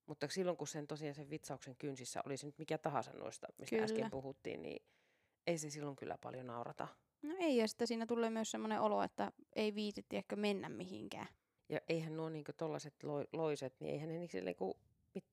mutta 0.05 0.27
silloin 0.27 0.57
kun 0.57 0.67
sen 0.67 0.87
tosiaan 0.87 1.15
sen 1.15 1.29
vitsauksen 1.29 1.75
kynsissä 1.75 2.21
oli 2.25 2.37
se 2.37 2.45
nyt 2.45 2.57
mikä 2.57 2.77
tahansa 2.77 3.11
noista, 3.13 3.47
mistä 3.57 3.75
Kyllä. 3.75 3.83
äsken 3.85 4.11
puhuttiin, 4.11 4.61
niin 4.61 4.85
ei 5.47 5.57
se 5.57 5.69
silloin 5.69 5.95
kyllä 5.95 6.17
paljon 6.21 6.47
naurata. 6.47 6.87
No 7.21 7.35
ei, 7.39 7.57
ja 7.57 7.67
sitten 7.67 7.87
siinä 7.87 8.05
tulee 8.05 8.29
myös 8.29 8.51
semmoinen 8.51 8.81
olo, 8.81 9.03
että 9.03 9.31
ei 9.55 9.75
viititti 9.75 10.17
ehkä 10.17 10.35
mennä 10.35 10.69
mihinkään. 10.69 11.27
Ja 11.69 11.79
eihän 11.89 12.17
nuo 12.17 12.29
niin 12.29 12.45
tollaiset 12.57 12.95
loiset, 13.33 13.73
niin 13.79 13.93
eihän 13.93 14.09
ne 14.09 14.17
niin, 14.17 14.45
niin 14.45 14.55
kuin, 14.55 14.73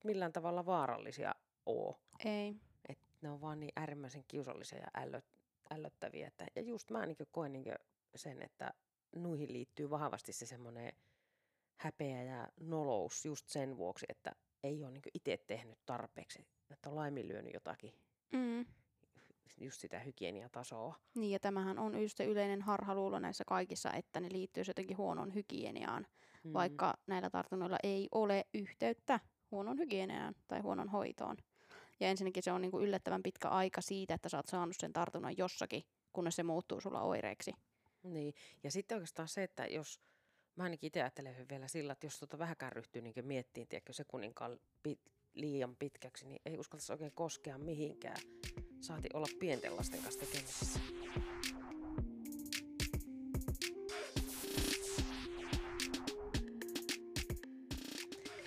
millään 0.05 0.33
tavalla 0.33 0.67
vaarallisia 0.67 1.35
ole. 1.67 1.97
Ei. 2.25 2.55
Et 2.89 2.99
ne 3.21 3.31
on 3.31 3.41
vaan 3.41 3.61
niin 3.61 3.73
äärimmäisen 3.77 4.25
kiusallisia 4.29 4.79
ja 4.79 5.03
ällöt, 5.03 5.25
ällöttäviä. 5.71 6.27
Että, 6.29 6.47
ja 6.57 6.63
just 6.63 6.91
mä 6.91 7.07
niin 7.07 7.17
koen 7.33 7.53
niin 7.53 7.75
sen, 8.17 8.43
että 8.43 8.73
nuihin 9.17 9.53
liittyy 9.53 9.91
vahvasti 9.91 10.33
se 10.33 10.47
semmoinen 10.47 10.93
häpeä 11.77 12.23
ja 12.23 12.49
nolous 12.61 13.25
just 13.25 13.49
sen 13.49 13.77
vuoksi, 13.77 14.07
että 14.09 14.33
ei 14.65 14.85
ole 14.85 14.93
niin 14.93 15.03
itse 15.15 15.37
tehnyt 15.47 15.79
tarpeeksi, 15.87 16.47
että 16.71 16.89
on 16.91 16.97
laiminlyönyt 16.97 17.55
jotakin, 17.55 17.93
Mm. 18.33 18.67
just 19.61 19.81
sitä 19.81 19.99
hygieniatasoa. 19.99 20.95
Niin, 21.15 21.31
ja 21.31 21.39
tämähän 21.41 21.79
on 21.79 22.03
just 22.03 22.21
yleinen 22.21 22.63
harhaluulo 22.63 23.19
näissä 23.19 23.45
kaikissa, 23.47 23.93
että 23.93 24.21
ne 24.21 24.29
liittyy 24.33 24.65
jotenkin 24.69 24.97
huonoon 24.97 25.35
hygieniaan, 25.35 26.07
Mm. 26.45 26.53
vaikka 26.53 26.95
näillä 27.07 27.31
tartunnoilla 27.31 27.79
ei 27.83 28.09
ole 28.13 28.45
yhteyttä 28.55 29.21
huonon 29.57 29.79
hygieniaan 29.79 30.35
tai 30.49 30.61
huonon 30.61 30.89
hoitoon. 30.89 31.37
Ja 32.01 32.09
ensinnäkin 32.09 32.43
se 32.43 32.53
on 32.53 32.63
niinku 32.63 32.81
yllättävän 32.81 33.23
pitkä 33.23 33.49
aika 33.49 33.81
siitä, 33.81 34.15
että 34.15 34.29
sä 34.29 34.37
oot 34.37 34.47
saanut 34.47 34.77
sen 34.79 34.93
tartunnan 34.93 35.39
jossakin, 35.39 35.83
kunnes 36.13 36.37
se 36.37 36.43
muuttuu 36.43 36.81
sulla 36.81 37.01
oireeksi. 37.01 37.53
Niin, 38.03 38.35
ja 38.65 38.71
sitten 38.71 38.97
oikeastaan 38.97 39.29
se, 39.29 39.43
että 39.43 39.67
jos, 39.67 40.01
mä 40.57 40.65
ainakin 40.65 40.87
itse 40.87 41.03
ajattelen 41.03 41.49
vielä 41.51 41.69
sillä, 41.69 41.93
että 41.93 42.07
jos 42.07 42.19
tota 42.19 42.39
vähäkään 42.39 42.73
ryhtyy 42.73 43.03
niin 43.03 43.15
miettimään, 43.23 43.69
tiedätkö, 43.69 43.93
sekunninkaan 43.93 44.61
pit, 44.83 45.01
liian 45.35 45.77
pitkäksi, 45.77 46.27
niin 46.27 46.41
ei 46.47 46.59
uskaltaisi 46.59 46.93
oikein 46.93 47.13
koskea 47.15 47.59
mihinkään. 47.59 48.17
Saati 48.81 49.09
olla 49.15 49.27
pienten 49.41 49.77
lasten 49.77 50.03
kanssa 50.03 50.21
tekemisissä. 50.21 50.81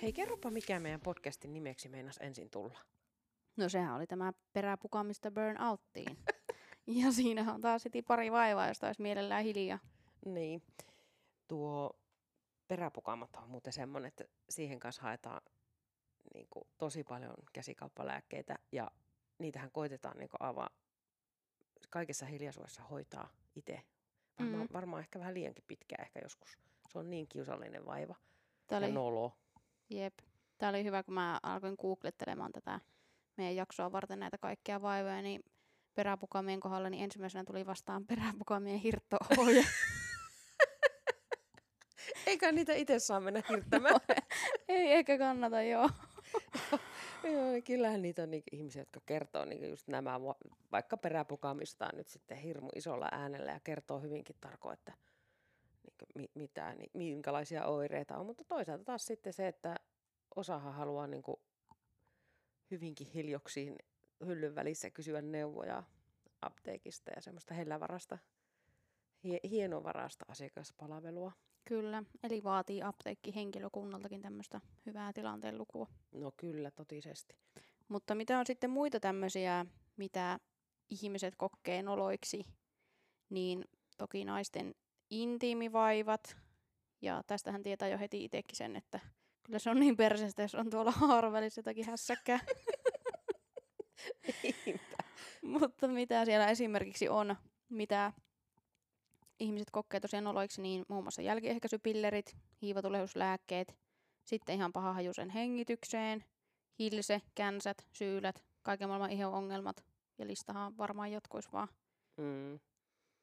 Hei, 0.02 0.12
kerropa 0.12 0.50
mikä 0.50 0.80
meidän 0.80 1.00
podcastin 1.00 1.52
nimeksi 1.52 1.88
meinas 1.88 2.18
ensin 2.20 2.50
tulla. 2.50 2.78
No 3.56 3.68
sehän 3.68 3.94
oli 3.94 4.06
tämä 4.06 4.32
peräpukamista 4.52 5.30
burnouttiin. 5.30 6.18
ja 7.00 7.12
siinä 7.12 7.52
on 7.54 7.60
taas 7.60 7.84
heti 7.84 8.02
pari 8.02 8.32
vaivaa, 8.32 8.68
josta 8.68 8.86
olisi 8.86 9.02
mielellään 9.02 9.44
hiljaa. 9.44 9.78
Niin, 10.26 10.62
tuo 11.48 11.98
peräpukamat 12.68 13.36
on 13.36 13.48
muuten 13.50 13.72
semmoinen, 13.72 14.08
että 14.08 14.24
siihen 14.50 14.80
kanssa 14.80 15.02
haetaan 15.02 15.40
niin 16.34 16.46
kuin, 16.50 16.64
tosi 16.78 17.04
paljon 17.04 17.34
käsikauppalääkkeitä 17.52 18.58
ja 18.72 18.90
niitähän 19.38 19.70
koitetaan 19.70 20.18
niin 20.18 20.28
kuin, 20.28 20.42
aivan 20.42 20.68
kaikessa 21.90 22.26
hiljaisuudessa 22.26 22.82
hoitaa 22.82 23.28
itse. 23.56 23.82
Varmaan, 24.38 24.62
Mm. 24.62 24.68
varmaan 24.72 25.00
ehkä 25.00 25.18
vähän 25.18 25.34
liiankin 25.34 25.64
pitkään 25.66 26.04
ehkä 26.04 26.20
joskus. 26.22 26.58
Se 26.88 26.98
on 26.98 27.10
niin 27.10 27.28
kiusallinen 27.28 27.86
vaiva 27.86 28.14
Tämä 28.66 28.80
ja 28.80 28.86
oli, 28.86 28.94
nolo. 28.94 29.36
Jep. 29.90 30.14
Tämä 30.58 30.70
oli 30.70 30.84
hyvä, 30.84 31.02
kun 31.02 31.14
mä 31.14 31.40
alkoin 31.42 31.76
googlettelemaan 31.80 32.52
tätä 32.52 32.80
meidän 33.36 33.56
jaksoa 33.56 33.92
varten 33.92 34.18
näitä 34.18 34.38
kaikkia 34.38 34.82
vaivoja, 34.82 35.22
niin 35.22 35.44
peräpukamien 35.94 36.60
kohdalla, 36.60 36.90
niin 36.90 37.04
ensimmäisenä 37.04 37.44
tuli 37.44 37.66
vastaan 37.66 38.06
peräpukamien 38.06 38.78
hirttoohje. 38.78 39.64
Eikä 42.26 42.52
niitä 42.52 42.72
itse 42.72 42.98
saa 42.98 43.20
mennä 43.20 43.42
hirttämään. 43.48 44.00
Ei 44.68 44.92
ehkä 44.92 45.18
kannata, 45.18 45.62
joo. 45.62 45.90
Joo, 47.24 47.50
niin 47.50 47.62
kyllähän 47.62 48.02
niitä 48.02 48.22
on 48.22 48.30
niitä 48.30 48.50
ihmisiä, 48.52 48.82
jotka 48.82 49.00
kertoo 49.06 49.44
niin 49.44 49.70
just 49.70 49.88
nämä 49.88 50.22
va- 50.22 50.34
vaikka 50.72 50.96
peräpukamistaan 50.96 51.96
nyt 51.96 52.08
sitten 52.08 52.36
hirmu 52.36 52.68
isolla 52.74 53.08
äänellä 53.12 53.52
ja 53.52 53.60
kertoo 53.64 54.00
hyvinkin 54.00 54.36
tarkoin, 54.40 54.74
että 54.74 54.92
niin 56.00 56.12
mi- 56.34 56.40
mitä, 56.42 56.74
niin, 56.74 56.90
minkälaisia 56.94 57.66
oireita 57.66 58.16
on. 58.16 58.26
Mutta 58.26 58.44
toisaalta 58.44 58.84
taas 58.84 59.06
sitten 59.06 59.32
se, 59.32 59.48
että 59.48 59.76
osahan 60.36 60.74
haluaa 60.74 61.06
niin 61.06 61.22
hyvinkin 62.70 63.06
hiljoksiin 63.06 63.76
hyllyn 64.26 64.54
välissä 64.54 64.90
kysyä 64.90 65.22
neuvoja 65.22 65.82
apteekista 66.42 67.10
ja 67.16 67.20
semmoista 67.20 67.54
hellävarasta, 67.54 68.18
hie- 69.24 69.48
hienovarasta 69.50 70.24
asiakaspalvelua. 70.28 71.32
Kyllä, 71.64 72.02
eli 72.22 72.44
vaatii 72.44 72.82
apteekki 72.82 73.34
henkilökunnaltakin 73.34 74.22
tämmöistä 74.22 74.60
hyvää 74.86 75.12
tilanteen 75.12 75.58
lukua. 75.58 75.86
No 76.12 76.32
kyllä, 76.36 76.70
totisesti. 76.70 77.36
Mutta 77.88 78.14
mitä 78.14 78.38
on 78.38 78.46
sitten 78.46 78.70
muita 78.70 79.00
tämmöisiä, 79.00 79.66
mitä 79.96 80.38
ihmiset 80.90 81.34
kokee 81.36 81.82
noloiksi, 81.82 82.46
niin 83.30 83.64
toki 83.98 84.24
naisten 84.24 84.74
intiimivaivat. 85.10 86.36
Ja 87.02 87.22
tästähän 87.26 87.62
tietää 87.62 87.88
jo 87.88 87.98
heti 87.98 88.24
itsekin 88.24 88.56
sen, 88.56 88.76
että 88.76 89.00
kyllä 89.42 89.58
se 89.58 89.70
on 89.70 89.80
niin 89.80 89.96
perseestä, 89.96 90.42
jos 90.42 90.54
on 90.54 90.70
tuolla 90.70 90.90
haaravälissä 90.90 91.58
jotakin 91.58 91.86
hässäkkää. 91.86 92.40
Mutta 95.42 95.88
mitä 95.88 96.24
siellä 96.24 96.46
esimerkiksi 96.46 97.08
on, 97.08 97.36
mitä 97.68 98.12
ihmiset 99.40 99.70
kokee 99.70 100.00
tosiaan 100.00 100.24
noloiksi, 100.24 100.62
niin 100.62 100.84
muun 100.88 101.04
muassa 101.04 101.22
jälkiehkäisypillerit, 101.22 102.36
hiivatulehduslääkkeet, 102.62 103.76
sitten 104.24 104.54
ihan 104.54 104.72
pahahajuisen 104.72 105.30
hengitykseen, 105.30 106.24
hilse, 106.78 107.22
känsät, 107.34 107.86
syylät, 107.92 108.44
kaiken 108.62 108.88
maailman 108.88 109.10
ihon-ongelmat. 109.10 109.84
Ja 110.18 110.26
listahan 110.26 110.76
varmaan 110.78 111.12
jatkuisi 111.12 111.48
vaan. 111.52 111.68
Mm. 112.16 112.60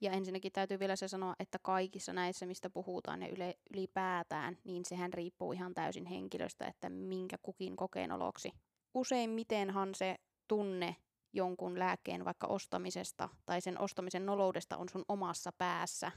Ja 0.02 0.12
ensinnäkin 0.12 0.52
täytyy 0.52 0.80
vielä 0.80 0.96
se 0.96 1.08
sanoa, 1.08 1.36
että 1.40 1.60
kaikissa 1.62 2.14
näissä, 2.14 2.46
mistä 2.46 2.70
puhutaan 2.70 3.22
ja 3.22 3.28
yle, 3.28 3.56
ylipäätään, 3.74 4.58
niin 4.64 4.86
sehän 4.86 5.14
riippuu 5.14 5.54
ihan 5.54 5.74
täysin 5.74 6.06
henkilöstä, 6.06 6.66
että 6.68 6.90
minkä 6.90 7.38
kukin 7.42 7.76
kokeen 7.76 8.12
oloksi. 8.12 8.52
Useimmitenhan 8.94 9.96
se 9.96 10.16
tunne 10.48 10.96
jonkun 11.34 11.80
lääkkeen 11.80 12.26
vaikka 12.26 12.48
ostamisesta 12.48 13.30
tai 13.46 13.62
sen 13.62 13.82
ostamisen 13.82 14.26
noloudesta 14.26 14.78
on 14.78 14.90
sun 14.90 15.06
omassa 15.08 15.52
päässä. 15.58 16.12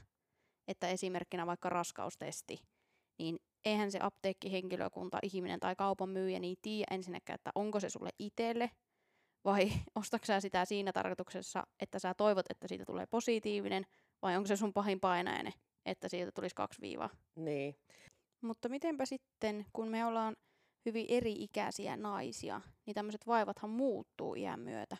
Että 0.67 0.87
esimerkkinä 0.87 1.47
vaikka 1.47 1.69
raskaustesti, 1.69 2.61
niin 3.19 3.39
eihän 3.65 3.91
se 3.91 3.99
apteekkihenkilökunta, 4.01 5.19
ihminen 5.23 5.59
tai 5.59 5.75
kaupan 5.75 6.09
myyjä 6.09 6.39
niin 6.39 6.57
tiedä 6.61 6.85
ensinnäkään, 6.91 7.35
että 7.35 7.51
onko 7.55 7.79
se 7.79 7.89
sulle 7.89 8.09
itselle 8.19 8.71
vai 9.45 9.71
ostatko 9.95 10.25
sä 10.25 10.39
sitä 10.39 10.65
siinä 10.65 10.93
tarkoituksessa, 10.93 11.67
että 11.79 11.99
sä 11.99 12.13
toivot, 12.13 12.45
että 12.49 12.67
siitä 12.67 12.85
tulee 12.85 13.05
positiivinen, 13.05 13.85
vai 14.21 14.37
onko 14.37 14.47
se 14.47 14.55
sun 14.55 14.73
pahin 14.73 14.99
painainen, 14.99 15.53
että 15.85 16.07
siitä 16.07 16.31
tulisi 16.31 16.55
kaksi 16.55 16.81
viivaa. 16.81 17.09
Niin. 17.35 17.75
Mutta 18.41 18.69
mitenpä 18.69 19.05
sitten, 19.05 19.65
kun 19.73 19.87
me 19.87 20.05
ollaan 20.05 20.35
hyvin 20.85 21.05
eri-ikäisiä 21.09 21.97
naisia, 21.97 22.61
niin 22.85 22.93
tämmöiset 22.93 23.27
vaivathan 23.27 23.69
muuttuu 23.69 24.35
iän 24.35 24.59
myötä. 24.59 24.97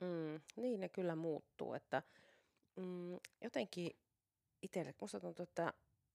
Mm, 0.00 0.40
niin 0.56 0.80
ne 0.80 0.88
kyllä 0.88 1.16
muuttuu, 1.16 1.74
että 1.74 2.02
mm, 2.76 3.18
jotenkin 3.44 3.90
itselle, 4.62 4.94
musta 5.00 5.20
tuntuu, 5.20 5.42
että 5.42 5.72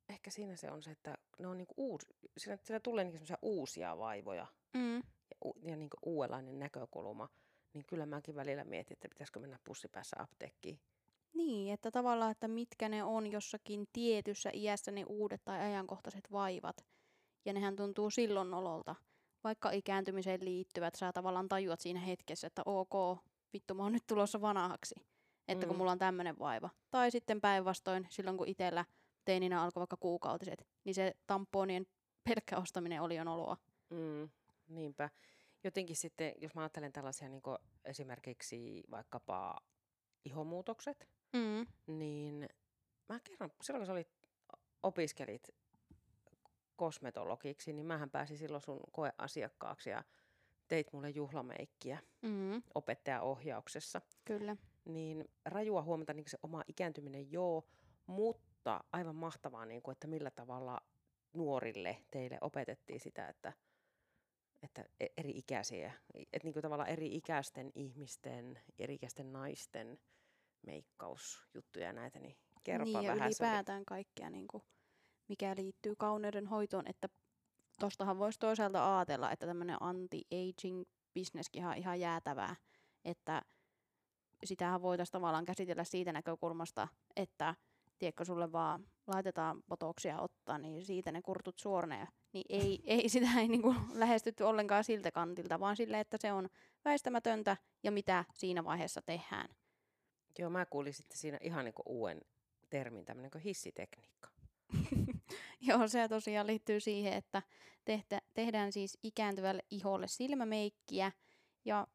ehkä 0.09 0.31
siinä 0.31 0.55
se 0.55 0.71
on 0.71 0.81
se, 0.83 0.91
että 0.91 1.17
ne 1.39 1.47
on 1.47 1.57
niinku 1.57 1.73
uus, 1.77 2.01
siinä, 2.37 2.57
siellä 2.63 2.79
tulee 2.79 3.03
niinku 3.03 3.25
uusia 3.41 3.97
vaivoja 3.97 4.47
Mm. 4.73 4.95
ja, 4.95 5.69
ja 5.69 5.75
niinku 5.75 5.97
uudenlainen 6.05 6.59
näkökulma, 6.59 7.29
niin 7.73 7.85
kyllä 7.87 8.05
mäkin 8.05 8.35
välillä 8.35 8.63
mietin, 8.63 8.93
että 8.95 9.09
pitäisikö 9.09 9.39
mennä 9.39 9.59
pussipäässä 9.63 10.15
apteekkiin. 10.19 10.79
Niin, 11.33 11.73
että 11.73 11.91
tavallaan, 11.91 12.31
että 12.31 12.47
mitkä 12.47 12.89
ne 12.89 13.03
on 13.03 13.31
jossakin 13.31 13.85
tietyssä 13.93 14.49
iässä 14.53 14.91
ne 14.91 15.03
uudet 15.07 15.41
tai 15.45 15.59
ajankohtaiset 15.59 16.31
vaivat. 16.31 16.85
Ja 17.45 17.53
nehän 17.53 17.75
tuntuu 17.75 18.09
silloin 18.09 18.51
nololta. 18.51 18.95
Vaikka 19.43 19.71
ikääntymiseen 19.71 20.45
liittyvät, 20.45 20.95
sä 20.95 21.13
tavallaan 21.13 21.49
tajuat 21.49 21.79
siinä 21.79 21.99
hetkessä, 21.99 22.47
että 22.47 22.61
ok, 22.65 23.19
vittu 23.53 23.73
mä 23.73 23.83
oon 23.83 23.91
nyt 23.91 24.03
tulossa 24.07 24.41
vanhaksi. 24.41 24.95
Että 25.47 25.65
kun 25.65 25.75
Mm. 25.75 25.77
mulla 25.77 25.91
on 25.91 25.99
tämmöinen 25.99 26.39
vaiva. 26.39 26.69
Tai 26.91 27.11
sitten 27.11 27.41
päinvastoin, 27.41 28.07
silloin 28.09 28.37
kun 28.37 28.47
itsellä 28.47 28.85
teininä 29.25 29.61
alkoi 29.61 29.81
vaikka 29.81 29.97
kuukautiset, 29.97 30.67
niin 30.83 30.95
se 30.95 31.13
tamponien 31.27 31.85
pelkkä 32.23 32.57
ostaminen 32.57 33.01
oli 33.01 33.15
jo 33.15 33.23
noloa. 33.23 33.57
Mm, 33.89 34.29
niinpä. 34.67 35.09
Jotenkin 35.63 35.95
sitten, 35.95 36.33
jos 36.37 36.55
mä 36.55 36.61
ajattelen 36.61 36.91
tällaisia 36.93 37.29
niin 37.29 37.41
esimerkiksi 37.85 38.83
vaikkapa 38.91 39.59
ihomuutokset, 40.25 41.09
Mm. 41.33 41.67
niin 41.97 42.49
mä 43.09 43.19
kerron, 43.19 43.49
silloin 43.61 43.79
kun 43.79 43.85
sä 43.85 43.93
olit, 43.93 44.11
opiskelit 44.83 45.49
kosmetologiksi, 46.75 47.73
niin 47.73 47.85
mähän 47.85 48.09
pääsin 48.09 48.37
silloin 48.37 48.61
sun 48.63 48.79
koeasiakkaaksi 48.91 49.89
ja 49.89 50.03
teit 50.67 50.93
mulle 50.93 51.09
juhlameikkiä 51.09 51.99
Mm. 52.21 52.63
opettajaohjauksessa. 52.75 54.01
Kyllä. 54.25 54.57
Niin 54.85 55.25
rajua 55.45 55.81
huomata 55.83 56.13
niin 56.13 56.25
se 56.29 56.37
oma 56.43 56.63
ikääntyminen, 56.67 57.31
joo, 57.31 57.67
mutta 58.05 58.83
aivan 58.91 59.15
mahtavaa, 59.15 59.65
niin 59.65 59.81
kuin, 59.81 59.91
että 59.93 60.07
millä 60.07 60.31
tavalla 60.31 60.81
nuorille 61.33 61.97
teille 62.11 62.37
opetettiin 62.41 62.99
sitä, 62.99 63.27
että, 63.27 63.53
että 64.63 64.85
e- 64.99 65.05
eri 65.17 65.29
ikäisiä, 65.29 65.93
että 66.13 66.43
niin 66.43 66.53
kuin 66.53 66.63
tavallaan 66.63 66.89
eri 66.89 67.15
ikäisten 67.15 67.71
ihmisten, 67.75 68.59
eri 68.79 68.93
ikäisten 68.93 69.33
naisten 69.33 69.99
meikkausjuttuja 70.65 71.85
ja 71.85 71.93
näitä, 71.93 72.19
niin 72.19 72.37
kerropa 72.63 72.99
niin, 72.99 73.03
ja 73.03 73.13
vähän. 73.13 73.27
oli- 73.27 73.27
ylipäätään 73.27 73.85
kaikkea, 73.85 74.29
niin 74.29 74.47
kuin, 74.47 74.63
mikä 75.27 75.55
liittyy 75.55 75.95
kauneuden 75.95 76.47
hoitoon, 76.47 76.87
että 76.87 77.09
tostahan 77.79 78.19
voisi 78.19 78.39
toisaalta 78.39 78.97
ajatella, 78.97 79.31
että 79.31 79.45
tämmöinen 79.45 79.77
anti-aging 79.79 80.83
bisneskin 81.13 81.65
on 81.65 81.77
ihan 81.77 81.99
jäätävää, 81.99 82.55
että 83.05 83.41
sitähän 84.43 84.81
voitaisiin 84.81 85.11
tavallaan 85.11 85.45
käsitellä 85.45 85.83
siitä 85.83 86.11
näkökulmasta, 86.11 86.87
että 87.15 87.55
tiedätkö, 87.99 88.25
sulle 88.25 88.51
vaan 88.51 88.87
laitetaan 89.07 89.63
botoksia 89.69 90.21
ottaa, 90.21 90.57
niin 90.57 90.85
siitä 90.85 91.11
ne 91.11 91.21
kurtut 91.21 91.59
suornee. 91.59 92.07
Niin 92.33 92.45
ei, 92.49 92.81
ei 92.97 93.09
sitä 93.09 93.27
ei 93.39 93.47
niinku 93.47 93.75
lähestytty 93.93 94.43
ollenkaan 94.43 94.83
siltä 94.83 95.11
kantilta, 95.11 95.59
vaan 95.59 95.75
sille, 95.75 95.99
että 95.99 96.17
se 96.19 96.33
on 96.33 96.49
väistämätöntä 96.85 97.57
ja 97.83 97.91
mitä 97.91 98.25
siinä 98.33 98.63
vaiheessa 98.63 99.01
tehdään. 99.01 99.49
Joo, 100.39 100.49
mä 100.49 100.65
kuulin 100.65 100.93
sitten 100.93 101.17
siinä 101.17 101.37
ihan 101.41 101.65
niin 101.65 101.73
uuden 101.85 102.21
termin, 102.69 103.05
tämmöinen 103.05 103.31
kuin 103.31 103.41
hissitekniikka. 103.41 104.29
Joo, 105.67 105.87
se 105.87 106.07
tosiaan 106.07 106.47
liittyy 106.47 106.79
siihen, 106.79 107.13
että 107.13 107.41
tehtä, 107.85 108.21
tehdään 108.33 108.71
siis 108.71 108.97
ikääntyvälle 109.03 109.63
iholle 109.71 110.07
silmämeikkiä 110.07 111.11
ja 111.65 111.87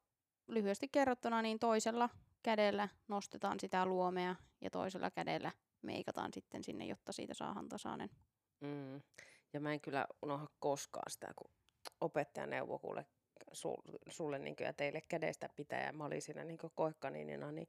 lyhyesti 0.47 0.87
kerrottuna 0.87 1.41
niin 1.41 1.59
toisella 1.59 2.09
kädellä 2.43 2.89
nostetaan 3.07 3.59
sitä 3.59 3.85
luomea 3.85 4.35
ja 4.61 4.69
toisella 4.69 5.11
kädellä 5.11 5.51
meikataan 5.81 6.33
sitten 6.33 6.63
sinne, 6.63 6.85
jotta 6.85 7.11
siitä 7.11 7.33
saadaan 7.33 7.69
tasainen. 7.69 8.09
Mm. 8.61 9.01
Ja 9.53 9.59
mä 9.59 9.73
en 9.73 9.81
kyllä 9.81 10.07
unohda 10.21 10.47
koskaan 10.59 11.11
sitä, 11.11 11.33
kun 11.35 11.51
opettaja 12.01 12.47
neuvoi 12.47 12.79
kuule 12.79 13.05
sulle 14.09 14.39
niin 14.39 14.55
ja 14.59 14.73
teille 14.73 15.01
kädestä 15.01 15.49
pitää 15.55 15.85
ja 15.85 15.93
mä 15.93 16.05
olin 16.05 16.21
siinä 16.21 16.43
niin 16.43 16.59
koekkaninina, 16.75 17.51
niin 17.51 17.67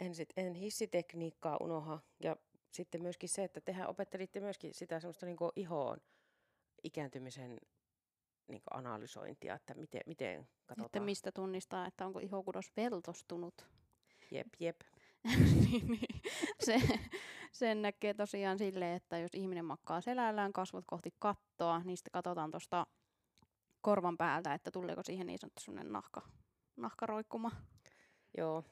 en, 0.00 0.14
sit, 0.14 0.32
en 0.36 0.54
hissitekniikkaa 0.54 1.56
unoha. 1.60 2.00
Ja 2.20 2.36
sitten 2.70 3.02
myöskin 3.02 3.28
se, 3.28 3.44
että 3.44 3.60
tehän 3.60 3.88
opettelitte 3.88 4.40
myöskin 4.40 4.74
sitä 4.74 5.00
semmoista 5.00 5.26
niin 5.26 5.36
ihoon 5.56 5.98
ikääntymisen 6.84 7.58
niin 8.48 8.62
analysointia, 8.70 9.54
että 9.54 9.74
miten, 9.74 10.00
miten 10.06 10.48
katsotaan. 10.66 10.86
Että 10.86 11.00
mistä 11.00 11.32
tunnistaa, 11.32 11.86
että 11.86 12.06
onko 12.06 12.18
ihokudos 12.18 12.72
veltostunut. 12.76 13.66
Jep, 14.30 14.48
jep. 14.60 14.80
niin, 15.70 15.86
niin. 15.86 16.22
Se, 16.60 16.80
sen 17.58 17.82
näkee 17.82 18.14
tosiaan 18.14 18.58
silleen, 18.58 18.96
että 18.96 19.18
jos 19.18 19.34
ihminen 19.34 19.64
makkaa 19.64 20.00
selällään 20.00 20.52
kasvot 20.52 20.84
kohti 20.86 21.14
kattoa, 21.18 21.80
niin 21.84 21.96
sitten 21.96 22.12
katsotaan 22.12 22.50
tuosta 22.50 22.86
korvan 23.80 24.16
päältä, 24.16 24.54
että 24.54 24.70
tuleeko 24.70 25.02
siihen 25.02 25.26
niin 25.26 25.38
sanottu 25.38 25.90
nahka, 25.92 26.22
nahkaroikkuma. 26.76 27.50
Joo, 28.38 28.64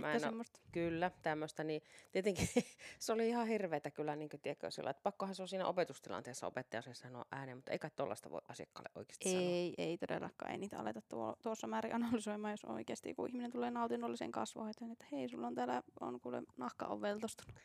Mä 0.00 0.12
en 0.12 0.20
semmoista. 0.20 0.60
Kyllä, 0.72 1.10
tämmöistä. 1.22 1.64
Niin 1.64 1.82
tietenkin 2.12 2.48
se 2.98 3.12
oli 3.12 3.28
ihan 3.28 3.46
hirveätä 3.46 3.90
kyllä, 3.90 4.16
niin 4.16 4.28
kuin, 4.28 4.40
tiedätkö, 4.40 4.70
sillä, 4.70 4.90
että 4.90 5.02
pakkohan 5.02 5.34
se 5.34 5.42
on 5.42 5.48
siinä 5.48 5.66
opetustilanteessa 5.66 6.46
opettaja 6.46 6.82
se 6.82 6.94
sanoa 6.94 7.24
ääneen, 7.32 7.58
mutta 7.58 7.72
ei 7.72 7.78
kai 7.78 7.90
tuollaista 7.96 8.30
voi 8.30 8.40
asiakkaalle 8.48 8.90
oikeasti 8.94 9.28
ei, 9.28 9.34
sanoa. 9.34 9.48
Ei, 9.50 9.74
ei 9.78 9.98
todellakaan. 9.98 10.52
Ei 10.52 10.58
niitä 10.58 10.78
aleta 10.78 11.02
tuo, 11.08 11.36
tuossa 11.42 11.66
määrin 11.66 11.94
analysoimaan, 12.04 12.52
jos 12.52 12.64
oikeasti 12.64 13.14
kun 13.14 13.28
ihminen 13.28 13.52
tulee 13.52 13.70
nautinnolliseen 13.70 14.32
kasvohoitoon, 14.32 14.90
että 14.90 15.06
hei, 15.12 15.28
sulla 15.28 15.46
on 15.46 15.54
täällä, 15.54 15.82
on 16.00 16.20
kuule, 16.20 16.42
nahka 16.56 16.86
on 16.86 17.00
veltostunut. 17.00 17.60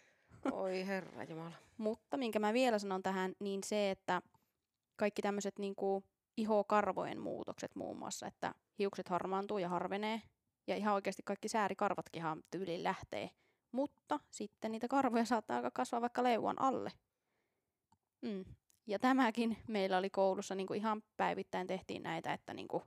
Oi 0.52 0.88
herra 0.88 1.24
Jumala. 1.24 1.52
mutta 1.78 2.18
minkä 2.18 2.40
mä 2.40 2.54
vielä 2.54 2.80
sanon 2.80 3.04
tähän, 3.04 3.34
niin 3.40 3.64
se, 3.64 3.92
että 3.92 4.22
kaikki 4.96 5.22
tämmöiset 5.22 5.60
niin 5.60 5.76
ihokarvojen 6.38 7.20
muutokset 7.20 7.76
muun 7.76 7.98
muassa, 7.98 8.28
että 8.28 8.54
hiukset 8.80 9.10
harmaantuu 9.10 9.58
ja 9.58 9.70
harvenee, 9.70 10.22
ja 10.68 10.76
ihan 10.76 10.94
oikeasti 10.94 11.24
kaikki 11.26 11.48
säärikarvatkin 11.48 12.20
ihan 12.20 12.44
tyyliin 12.52 12.84
lähtee. 12.84 13.30
Mutta 13.72 14.20
sitten 14.32 14.72
niitä 14.72 14.88
karvoja 14.88 15.26
saattaa 15.26 15.58
alkaa 15.58 15.72
kasvaa 15.74 16.02
vaikka 16.02 16.24
leuan 16.24 16.62
alle. 16.62 16.92
Mm. 18.22 18.46
Ja 18.88 19.00
tämäkin 19.00 19.58
meillä 19.68 19.98
oli 19.98 20.10
koulussa 20.10 20.56
niin 20.56 20.68
kuin 20.68 20.78
ihan 20.78 21.04
päivittäin 21.18 21.68
tehtiin 21.68 22.04
näitä, 22.04 22.34
että 22.34 22.54
niin 22.54 22.68
kuin 22.68 22.84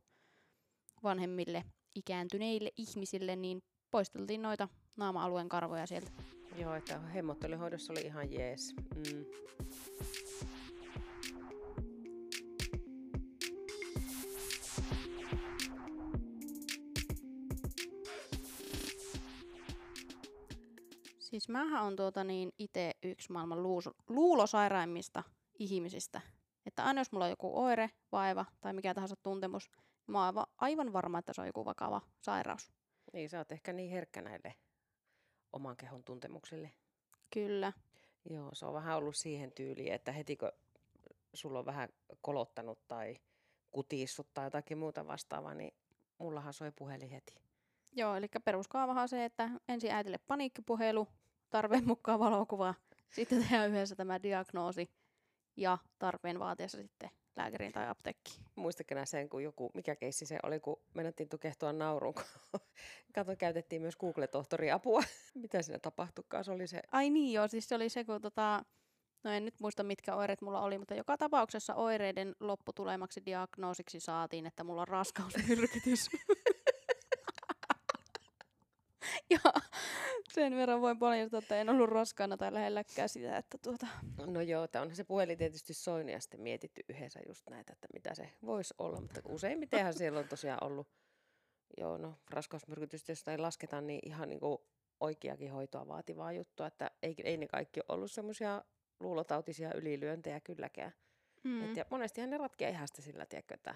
vanhemmille 1.03 1.65
ikääntyneille 1.95 2.71
ihmisille 2.77 3.37
niin 3.37 3.63
poisteltiin 3.91 4.43
noita 4.43 4.69
naama-alueen 4.97 5.49
karvoja 5.49 5.87
sieltä. 5.87 6.11
Joo, 6.57 6.75
että 6.75 6.99
hemmottelihoidossa 6.99 7.93
oli 7.93 8.01
ihan 8.01 8.33
jees. 8.33 8.75
Mm. 8.97 9.25
Siis 21.19 21.49
mähän 21.49 21.83
on 21.83 21.97
tuota 21.97 22.25
niin 22.25 22.53
itse 22.59 22.93
yksi 23.03 23.33
maailman 23.33 23.63
luulosairaimmista 24.09 25.23
ihmisistä. 25.59 26.21
Että 26.67 26.85
aina 26.85 27.01
jos 27.01 27.13
mulla 27.13 27.25
on 27.25 27.31
joku 27.31 27.61
oire, 27.61 27.91
vaiva 28.13 28.45
tai 28.61 28.73
mikä 28.73 28.95
tahansa 28.95 29.17
tuntemus, 29.23 29.71
niin 29.71 30.13
mä 30.13 30.27
oon 30.27 30.47
aivan 30.59 30.93
varma, 30.93 31.19
että 31.19 31.33
se 31.33 31.41
on 31.41 31.47
joku 31.47 31.65
vakava 31.65 32.01
sairaus. 32.21 32.73
Niin, 33.13 33.31
sä 33.31 33.39
oot 33.39 33.53
ehkä 33.53 33.73
niin 33.73 33.91
herkkä 33.91 34.23
näille 34.23 34.55
oman 35.53 35.77
kehon 35.77 36.05
tuntemuksille. 36.05 36.73
Kyllä. 37.31 37.73
Joo, 38.31 38.51
se 38.53 38.67
on 38.67 38.75
vähän 38.75 38.97
ollut 38.97 39.17
siihen 39.17 39.53
tyyliin, 39.53 39.93
että 39.93 40.13
heti 40.13 40.37
kun 40.37 40.53
sulla 41.35 41.59
on 41.59 41.67
vähän 41.67 41.89
kolottanut 42.21 42.89
tai 42.89 43.17
kutissut 43.71 44.35
tai 44.35 44.47
jotakin 44.47 44.79
muuta 44.79 45.07
vastaavaa, 45.07 45.55
niin 45.55 45.75
mullahan 46.19 46.53
soi 46.53 46.73
puhelin 46.77 47.11
heti. 47.11 47.35
Joo, 47.93 48.17
eli 48.17 48.27
peruskaavahan 48.45 49.09
se, 49.09 49.25
että 49.25 49.51
ensin 49.69 49.91
äitille 49.91 50.19
paniikkipuhelu, 50.19 51.09
tarpeen 51.51 51.87
mukaan 51.87 52.19
valokuva, 52.21 52.75
sitten 53.17 53.39
tehdään 53.43 53.71
yhdessä 53.71 53.97
tämä 53.97 54.23
diagnoosi 54.23 54.91
ja 55.57 55.79
tarpeen 55.99 56.39
vaatiessa 56.39 56.79
sitten 56.79 57.11
lääkäriin 57.41 57.73
tai 57.73 57.89
apteekkiin. 57.89 58.45
Muistakena 58.57 59.05
sen, 59.05 59.29
kun 59.29 59.43
joku, 59.43 59.71
mikä 59.75 59.97
keissi 59.97 60.27
se 60.27 60.39
oli, 60.43 60.61
kun 60.61 60.81
menettiin 60.95 61.29
tukehtua 61.29 61.73
nauruun, 61.73 62.15
kun 62.15 62.25
kato, 63.15 63.37
käytettiin 63.37 63.83
myös 63.83 63.97
Google-tohtori 63.97 64.71
apua. 64.71 65.03
Mitä 65.43 65.63
siinä 65.63 65.79
tapahtukaan, 65.79 66.45
se 66.45 66.51
oli 66.51 66.67
se... 66.67 66.83
Ai 66.93 67.11
niin 67.11 67.33
joo, 67.33 67.49
siis 67.49 67.69
se 67.69 67.75
oli 67.75 67.89
se, 67.89 68.05
kun 68.05 68.21
tota, 68.21 68.65
no 69.25 69.31
en 69.31 69.45
nyt 69.45 69.61
muista 69.61 69.83
mitkä 69.83 70.15
oireet 70.15 70.41
mulla 70.41 70.61
oli, 70.61 70.79
mutta 70.79 70.95
joka 70.95 71.19
tapauksessa 71.19 71.75
oireiden 71.75 72.37
lopputulemaksi 72.41 73.23
diagnoosiksi 73.27 74.01
saatiin, 74.01 74.47
että 74.47 74.65
mulla 74.65 74.81
on 74.81 74.89
raskausmyrkytys. 74.89 76.11
ja 79.31 79.39
sen 80.33 80.57
verran 80.57 80.81
voin 80.81 80.99
paljastaa, 80.99 81.39
että 81.39 81.61
en 81.61 81.69
ollut 81.69 81.91
raskaana 81.91 82.37
tai 82.37 82.55
lähelläkään 82.55 83.09
sitä, 83.09 83.37
että 83.37 83.59
tuota... 83.59 83.87
No 84.27 84.41
joo, 84.41 84.69
tämä 84.69 84.83
on 84.83 84.95
se 84.95 85.05
puhelin 85.05 85.39
tietysti 85.39 85.75
soinut 85.75 86.13
ja 86.13 86.21
sitten 86.21 86.41
mietitty 86.41 86.83
yhdessä 86.89 87.21
just 87.29 87.51
näitä, 87.51 87.73
että 87.73 87.89
mitä 87.95 88.15
se 88.15 88.31
voisi 88.47 88.75
olla, 88.79 89.01
mutta 89.01 89.21
useimmitenhan 89.29 89.95
siellä 89.95 90.19
on 90.19 90.29
tosiaan 90.29 90.65
ollut, 90.65 90.89
joo 91.79 91.99
no 91.99 92.15
raskausmyrkytystä, 92.31 93.13
jos 93.13 93.29
ei 93.29 93.39
lasketa, 93.39 93.81
niin 93.81 94.01
ihan 94.03 94.29
niin 94.29 94.41
kuin 94.41 94.59
oikeakin 95.01 95.53
hoitoa 95.53 95.89
vaativaa 95.89 96.33
juttua, 96.33 96.67
että 96.67 96.91
ei, 97.03 97.15
ei 97.25 97.37
ne 97.37 97.49
kaikki 97.49 97.81
ollut 97.89 98.11
semmoisia 98.11 98.65
luulotautisia 99.01 99.75
ylilyöntejä 99.75 100.41
kylläkään. 100.41 100.93
Mm. 101.45 101.65
Et 101.65 101.77
ja 101.77 101.85
monestihan 101.91 102.31
ne 102.31 102.39
ratkeaa 102.39 102.71
ihan 102.71 102.89
sillä, 102.95 103.27
tiedätkö, 103.27 103.55
että 103.55 103.75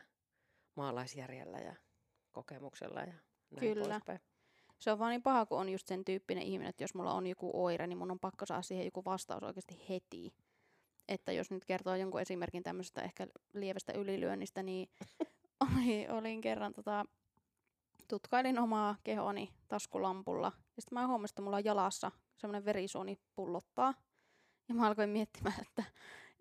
maalaisjärjellä 0.74 1.58
ja 1.58 1.74
kokemuksella 2.32 3.00
ja 3.00 3.14
näin 3.50 3.74
Kyllä. 3.74 3.88
Poispäin. 3.88 4.20
Se 4.84 4.92
on 4.92 4.98
vaan 4.98 5.10
niin 5.10 5.22
paha, 5.22 5.46
kun 5.46 5.58
on 5.58 5.68
just 5.68 5.88
sen 5.88 6.04
tyyppinen 6.04 6.42
ihminen, 6.42 6.70
että 6.70 6.84
jos 6.84 6.94
mulla 6.94 7.12
on 7.12 7.26
joku 7.26 7.64
oire, 7.64 7.86
niin 7.86 7.98
mun 7.98 8.10
on 8.10 8.18
pakko 8.18 8.46
saada 8.46 8.62
siihen 8.62 8.84
joku 8.84 9.04
vastaus 9.04 9.42
oikeasti 9.42 9.84
heti. 9.88 10.34
Että 11.08 11.32
jos 11.32 11.50
nyt 11.50 11.64
kertoo 11.64 11.94
jonkun 11.94 12.20
esimerkin 12.20 12.62
tämmöisestä 12.62 13.02
ehkä 13.02 13.26
lievästä 13.54 13.92
ylilyönnistä, 13.92 14.62
niin 14.62 14.88
oli, 15.66 16.08
olin 16.08 16.40
kerran 16.40 16.72
tota, 16.72 17.04
tutkailin 18.08 18.58
omaa 18.58 18.96
kehoni 19.04 19.54
taskulampulla. 19.68 20.52
Ja 20.76 20.82
sitten 20.82 20.98
mä 20.98 21.06
huomasin, 21.06 21.32
että 21.32 21.42
mulla 21.42 21.56
on 21.56 21.64
jalassa 21.64 22.12
semmoinen 22.36 22.64
verisuoni 22.64 23.18
pullottaa. 23.36 23.94
Ja 24.68 24.74
mä 24.74 24.86
alkoin 24.86 25.10
miettimään, 25.10 25.60
että, 25.62 25.84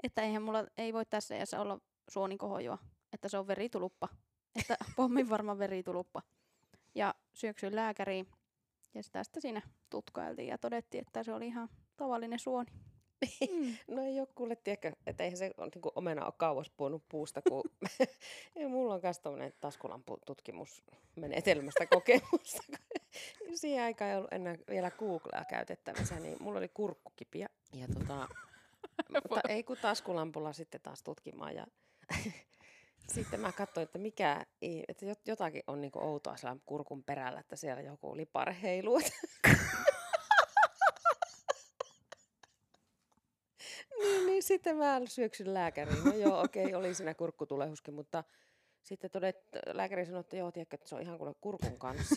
että 0.04 0.22
eihän 0.22 0.44
mulla 0.44 0.66
ei 0.78 0.94
voi 0.94 1.06
tässä 1.06 1.36
iässä 1.36 1.62
olla 1.62 1.80
suonikohojua. 2.10 2.78
Että 3.14 3.30
se 3.30 3.38
on 3.38 3.48
verituluppa. 3.48 4.10
Että 4.56 4.78
pommin 4.96 5.30
varma 5.30 5.58
verituluppa. 5.58 6.22
Ja 6.96 7.16
syöksyin 7.34 7.76
lääkäriin 7.76 8.28
ja 8.94 9.04
sitä 9.04 9.24
sitten 9.24 9.42
siinä 9.42 9.62
tutkailtiin 9.90 10.48
ja 10.48 10.58
todettiin, 10.58 11.06
että 11.08 11.24
se 11.24 11.34
oli 11.34 11.48
ihan 11.48 11.70
tavallinen 11.98 12.40
suoni. 12.40 12.72
Mm. 13.52 13.76
no 13.96 14.04
ei 14.04 14.20
ole 14.20 14.28
kuule, 14.36 14.56
tiedäkö, 14.56 14.92
että 15.06 15.24
eihän 15.24 15.38
se 15.38 15.52
niin 15.60 15.82
kuin 15.82 15.92
omena 15.96 16.26
ole 16.26 16.34
kauas 16.38 16.70
puhunut 16.70 17.04
puusta, 17.10 17.42
kun 17.50 17.64
ei, 18.56 18.68
mulla 18.68 18.94
on 18.94 19.00
myös 19.04 19.20
tuommoinen 19.20 19.54
taskulampututkimusmenetelmästä 19.60 21.86
kokemusta. 21.86 22.64
Siihen 23.56 23.84
aikaan 23.84 24.12
ei 24.12 24.18
ollut 24.18 24.34
enää 24.34 24.56
vielä 24.70 24.92
Googlea 24.92 25.46
käytettävissä, 25.50 26.20
niin 26.20 26.38
mulla 26.40 26.60
oli 26.60 26.70
kurkkukipiä. 26.74 27.50
Ja 27.74 27.88
tota, 27.88 28.28
mutta 29.14 29.42
ei 29.50 29.64
kun 29.64 29.78
taskulampulla 29.82 30.54
sitten 30.54 30.82
taas 30.82 31.04
tutkimaan 31.04 31.56
ja 31.56 31.68
sitten 33.14 33.40
mä 33.40 33.52
katsoin, 33.52 33.84
että 33.84 33.98
mikä, 33.98 34.46
että 34.88 35.06
jotakin 35.26 35.64
on 35.68 35.82
niinku 35.82 36.00
outoa 36.00 36.38
siellä 36.38 36.58
kurkun 36.66 37.04
perällä, 37.04 37.40
että 37.40 37.56
siellä 37.56 37.82
joku 37.82 38.18
lipare 38.18 38.58
heiluu. 38.62 39.00
niin, 44.00 44.26
niin, 44.26 44.44
sitten 44.44 44.78
mä 44.78 45.02
syöksyn 45.06 45.54
lääkäriin. 45.54 46.04
No 46.04 46.14
joo, 46.16 46.42
okei, 46.42 46.66
okay, 46.66 46.76
oli 46.80 46.94
siinä 46.94 47.14
kurkkutulehuskin, 47.14 47.94
mutta 47.94 48.24
sitten 48.84 49.12
todet, 49.12 49.38
lääkäri 49.74 50.06
sanoi, 50.06 50.20
että 50.22 50.38
joo, 50.38 50.52
tiedätkö, 50.52 50.76
että 50.76 50.90
se 50.90 50.96
on 50.96 51.02
ihan 51.02 51.18
kuin 51.18 51.36
kurkun 51.42 51.80
kanssa. 51.80 52.16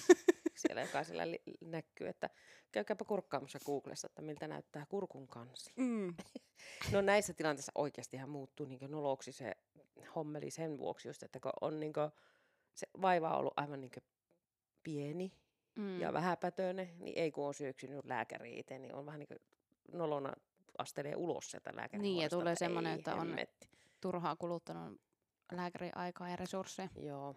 siellä 0.54 0.80
jokaisella 0.80 1.30
li- 1.30 1.42
näkyy, 1.60 2.08
että 2.08 2.30
käykääpä 2.72 3.04
kurkkaamassa 3.04 3.58
Googlessa, 3.66 4.06
että 4.06 4.22
miltä 4.22 4.48
näyttää 4.48 4.86
kurkun 4.86 5.28
kansi. 5.28 5.72
Mm. 5.76 6.14
No 6.92 7.00
näissä 7.00 7.34
tilanteissa 7.34 7.72
oikeastihan 7.74 8.30
muuttuu 8.30 8.66
niin 8.66 8.90
noloksi 8.90 9.32
se 9.32 9.56
hommeli 10.14 10.50
sen 10.50 10.78
vuoksi 10.78 11.08
just, 11.08 11.22
että 11.22 11.40
kun 11.40 11.52
on 11.60 11.80
niin 11.80 11.92
se 12.74 12.86
vaiva 13.02 13.30
on 13.32 13.38
ollut 13.38 13.54
aivan 13.56 13.80
niin 13.80 13.90
pieni 14.82 15.32
Mm. 15.76 16.00
ja 16.00 16.12
vähäpätöinen, 16.12 16.90
niin 16.98 17.18
ei 17.18 17.30
kun 17.30 17.46
on 17.46 17.54
syöksynyt 17.54 18.04
lääkäriin 18.04 18.58
itse, 18.58 18.78
niin 18.78 18.94
on 18.94 19.06
vähän 19.06 19.18
niin 19.18 19.28
kuin 19.28 19.38
nolona 19.92 20.32
astelee 20.78 21.16
ulos 21.16 21.50
sieltä 21.50 21.76
lääkärin 21.76 22.02
Niin, 22.02 22.22
ja 22.22 22.28
tulee 22.28 22.56
semmoinen, 22.56 22.98
että 22.98 23.14
on- 23.14 23.18
hemmetti. 23.18 23.68
Turhaa 24.00 24.36
kuluttanut 24.36 25.00
lääkärin 25.52 25.96
aikaa 25.96 26.28
ja 26.28 26.36
resursseja. 26.36 26.88
Joo. 26.96 27.34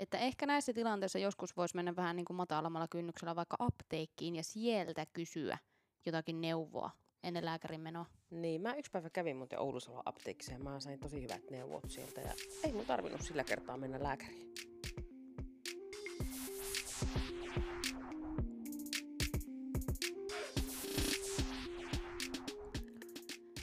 Että 0.00 0.18
ehkä 0.18 0.46
näissä 0.46 0.72
tilanteissa 0.72 1.18
joskus 1.18 1.56
voisi 1.56 1.76
mennä 1.76 1.96
vähän 1.96 2.16
niin 2.16 2.24
kuin 2.24 2.36
matalammalla 2.36 2.88
kynnyksellä 2.88 3.36
vaikka 3.36 3.56
apteekkiin 3.58 4.36
ja 4.36 4.42
sieltä 4.42 5.06
kysyä 5.12 5.58
jotakin 6.06 6.40
neuvoa 6.40 6.90
ennen 7.22 7.44
lääkärin 7.44 7.80
menoa. 7.80 8.06
Niin, 8.30 8.60
mä 8.60 8.74
yksi 8.74 8.90
päivä 8.90 9.10
kävin 9.10 9.36
muuten 9.36 9.58
Oulusalon 9.58 10.02
apteekissa 10.04 10.52
ja 10.52 10.58
mä 10.58 10.80
sain 10.80 11.00
tosi 11.00 11.22
hyvät 11.22 11.50
neuvot 11.50 11.90
sieltä 11.90 12.20
ja 12.20 12.32
ei 12.64 12.72
mun 12.72 12.86
tarvinnut 12.86 13.20
sillä 13.20 13.44
kertaa 13.44 13.76
mennä 13.76 14.02
lääkäriin. 14.02 14.50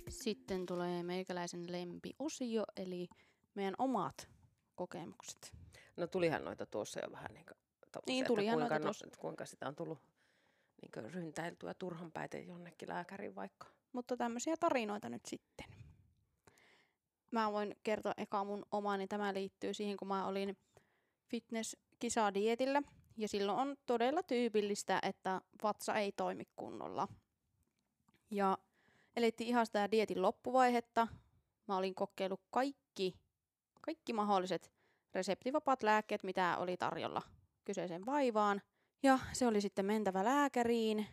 Sitten 0.09 0.65
tulee 0.65 1.03
meikäläisen 1.03 1.71
lempiosio, 1.71 2.63
eli 2.77 3.07
meidän 3.55 3.73
omat 3.77 4.29
kokemukset. 4.75 5.53
No 5.97 6.07
tulihan 6.07 6.45
noita 6.45 6.65
tuossa 6.65 6.99
jo 6.99 7.11
vähän 7.11 7.33
niin 7.33 7.45
kuin, 7.45 7.57
Niin, 8.07 8.25
tulihan 8.25 8.57
kuinka, 8.57 8.73
noita 8.73 8.79
no, 8.79 8.83
tuossa. 8.83 9.07
kuinka 9.19 9.45
sitä 9.45 9.67
on 9.67 9.75
tullut 9.75 9.99
niin 10.95 11.13
ryntäiltyä 11.13 11.73
turhan 11.73 12.11
päitä 12.11 12.37
jonnekin 12.37 12.89
lääkäriin 12.89 13.35
vaikka. 13.35 13.67
Mutta 13.93 14.17
tämmöisiä 14.17 14.57
tarinoita 14.59 15.09
nyt 15.09 15.25
sitten. 15.25 15.65
Mä 17.31 17.51
voin 17.51 17.75
kertoa 17.83 18.13
eka 18.17 18.43
mun 18.43 18.65
omani. 18.71 19.07
Tämä 19.07 19.33
liittyy 19.33 19.73
siihen, 19.73 19.97
kun 19.97 20.07
mä 20.07 20.27
olin 20.27 20.57
fitness-kisadietillä. 21.27 22.81
Ja 23.17 23.27
silloin 23.27 23.59
on 23.59 23.77
todella 23.85 24.23
tyypillistä, 24.23 24.99
että 25.01 25.41
vatsa 25.63 25.95
ei 25.95 26.11
toimi 26.11 26.43
kunnolla. 26.55 27.07
Ja 28.31 28.57
elettiin 29.15 29.47
ihan 29.47 29.65
sitä 29.65 29.91
dietin 29.91 30.21
loppuvaihetta. 30.21 31.07
Mä 31.67 31.77
olin 31.77 31.95
kokeillut 31.95 32.41
kaikki, 32.51 33.19
kaikki 33.81 34.13
mahdolliset 34.13 34.71
reseptivapaat 35.13 35.83
lääkkeet, 35.83 36.23
mitä 36.23 36.57
oli 36.57 36.77
tarjolla 36.77 37.21
kyseiseen 37.65 38.05
vaivaan. 38.05 38.61
Ja 39.03 39.19
se 39.33 39.47
oli 39.47 39.61
sitten 39.61 39.85
mentävä 39.85 40.23
lääkäriin. 40.23 41.07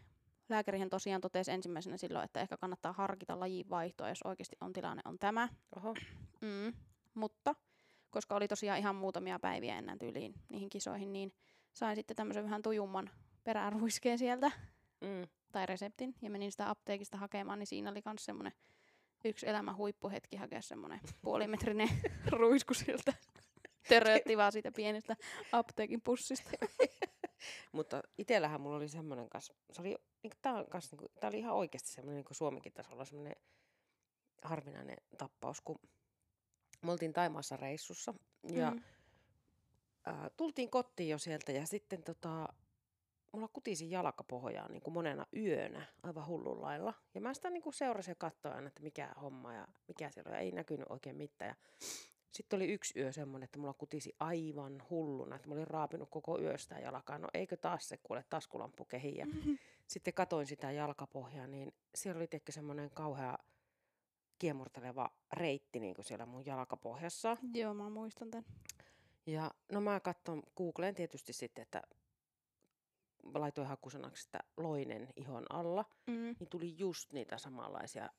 Lääkärihän 0.49 0.91
tosiaan 0.91 1.21
totesi 1.21 1.51
ensimmäisenä 1.51 1.97
silloin, 1.97 2.25
että 2.25 2.41
ehkä 2.41 2.57
kannattaa 2.57 2.93
harkita 2.93 3.41
lajin 3.41 3.71
vaihtoa, 3.71 4.09
jos 4.09 4.23
oikeasti 4.25 4.57
on 4.61 4.73
tilanne 4.73 5.03
on 5.05 5.19
tämä. 5.19 5.49
Oho, 5.77 5.95
Mm. 6.41 6.73
Mutta 7.15 7.55
koska 8.11 8.35
oli 8.35 8.49
tosiaan 8.49 8.79
ihan 8.79 8.97
muutamia 8.97 9.39
päiviä 9.39 9.79
ennen 9.79 9.99
tyyliin 9.99 10.35
niihin 10.49 10.69
kisoihin, 10.69 11.13
niin 11.13 11.33
sain 11.73 11.97
sitten 11.97 12.17
tämmöisen 12.17 12.45
vähän 12.45 12.63
tujumman 12.63 13.11
peräruiskeen 13.45 14.19
sieltä 14.19 14.51
mm. 15.01 15.29
tai 15.53 15.67
reseptin 15.67 16.15
ja 16.23 16.31
menin 16.31 16.51
sitä 16.51 16.71
apteekista 16.71 17.17
hakemaan, 17.17 17.59
niin 17.59 17.67
siinä 17.67 17.91
oli 17.91 18.03
myös 18.05 18.25
semmoinen 18.25 18.53
yksi 19.25 19.49
elämän 19.49 19.77
huippuhetki 19.77 20.37
hakea 20.37 20.63
semmoinen 20.63 21.01
puolimetrinen 21.23 21.89
ruisku 22.31 22.75
sieltä. 22.75 23.13
Törötti 23.89 24.37
vaan 24.37 24.53
siitä 24.53 24.73
pienestä 24.73 25.17
apteekin 25.53 26.01
pussista. 26.01 26.51
Mutta 27.73 28.03
itsellähän 28.19 28.61
mulla 28.61 28.77
oli 28.77 28.89
semmoinen 28.89 29.29
kanssa, 29.29 29.55
se 29.73 29.81
oli, 29.81 29.97
niin 30.23 30.33
tää, 30.43 30.55
on 30.55 30.67
kans, 30.71 30.93
niin 30.93 31.11
tää 31.21 31.29
oli 31.29 31.39
ihan 31.39 31.55
oikeasti 31.55 31.89
semmoinen 31.89 32.25
niin 32.29 32.37
Suomenkin 32.37 32.73
tasolla 32.73 33.05
semmoinen 33.05 33.37
harvinainen 34.43 34.97
tappaus, 35.19 35.61
kun 35.61 35.79
me 36.83 36.93
oltiin 36.93 37.13
Taimaassa 37.13 37.57
reissussa 37.57 38.15
ja 38.43 38.71
Mm. 38.71 38.77
mm. 38.77 38.83
ää, 40.05 40.31
tultiin 40.37 40.71
kotiin 40.71 41.09
jo 41.09 41.19
sieltä 41.19 41.53
ja 41.53 41.67
sitten 41.67 42.03
tota, 42.03 42.49
mulla 43.33 43.49
kutisi 43.49 43.91
jalkapohjaan 43.91 44.73
niin 44.73 44.83
kuin 44.83 44.95
monena 44.95 45.27
yönä 45.37 45.87
aivan 46.03 46.27
hullun 46.27 46.63
lailla. 46.63 46.95
Ja 47.15 47.21
mä 47.21 47.35
sitä 47.35 47.51
niin 47.51 47.63
kuin 47.63 47.75
seurasin 47.75 48.11
ja 48.13 48.17
katsoin 48.19 48.55
aina, 48.55 48.69
että 48.69 48.83
mikä 48.83 49.13
homma 49.23 49.55
ja 49.55 49.69
mikä 49.89 50.11
siellä 50.11 50.29
on. 50.29 50.35
Ja 50.35 50.41
ei 50.41 50.53
näkynyt 50.53 50.87
oikein 50.89 51.17
mitään. 51.17 51.49
Ja 51.49 51.57
sitten 52.35 52.57
oli 52.57 52.73
yksi 52.73 53.01
yö 53.01 53.13
semmoinen, 53.13 53.45
että 53.45 53.59
mulla 53.59 53.73
kutisi 53.75 54.17
aivan 54.21 54.83
hulluna, 54.91 55.37
että 55.37 55.49
mä 55.49 55.55
olin 55.55 55.67
raapinut 55.67 56.11
koko 56.11 56.39
yöstä 56.41 56.79
jalkaa. 56.79 57.19
No 57.19 57.29
eikö 57.35 57.57
taas 57.57 57.89
se 57.89 57.97
kuule 57.97 58.25
taskulampu 58.31 58.85
kehiin. 58.85 59.17
Ja 59.17 59.27
sitten 59.87 60.15
katoin 60.15 60.47
sitä 60.47 60.71
jalkapohjaa, 60.71 61.47
niin 61.47 61.75
siellä 61.95 62.19
oli 62.19 62.27
tietenkin 62.27 62.55
semmoinen 62.55 62.91
kauhea 62.91 63.39
kiemurteleva 64.39 65.11
reitti 65.33 65.81
niin 65.81 65.95
kuin 65.95 66.05
siellä 66.05 66.27
mun 66.27 66.47
jalkapohjassa. 66.47 67.37
Joo, 67.55 67.75
mä 67.75 67.91
muistan 67.91 68.31
tämän. 68.31 68.45
Ja 69.27 69.51
no 69.73 69.81
mä 69.81 70.01
katson 70.01 70.43
Googleen 70.57 70.95
tietysti 70.95 71.33
sitten, 71.33 71.63
että 71.63 71.83
laitoin 73.35 73.69
hakusanaksi 73.69 74.23
sitä 74.23 74.39
loinen 74.57 75.09
ihon 75.17 75.45
alla, 75.51 75.85
Mm. 76.07 76.37
niin 76.41 76.49
tuli 76.51 76.79
just 76.79 77.13
niitä 77.13 77.39
samanlaisia 77.39 78.11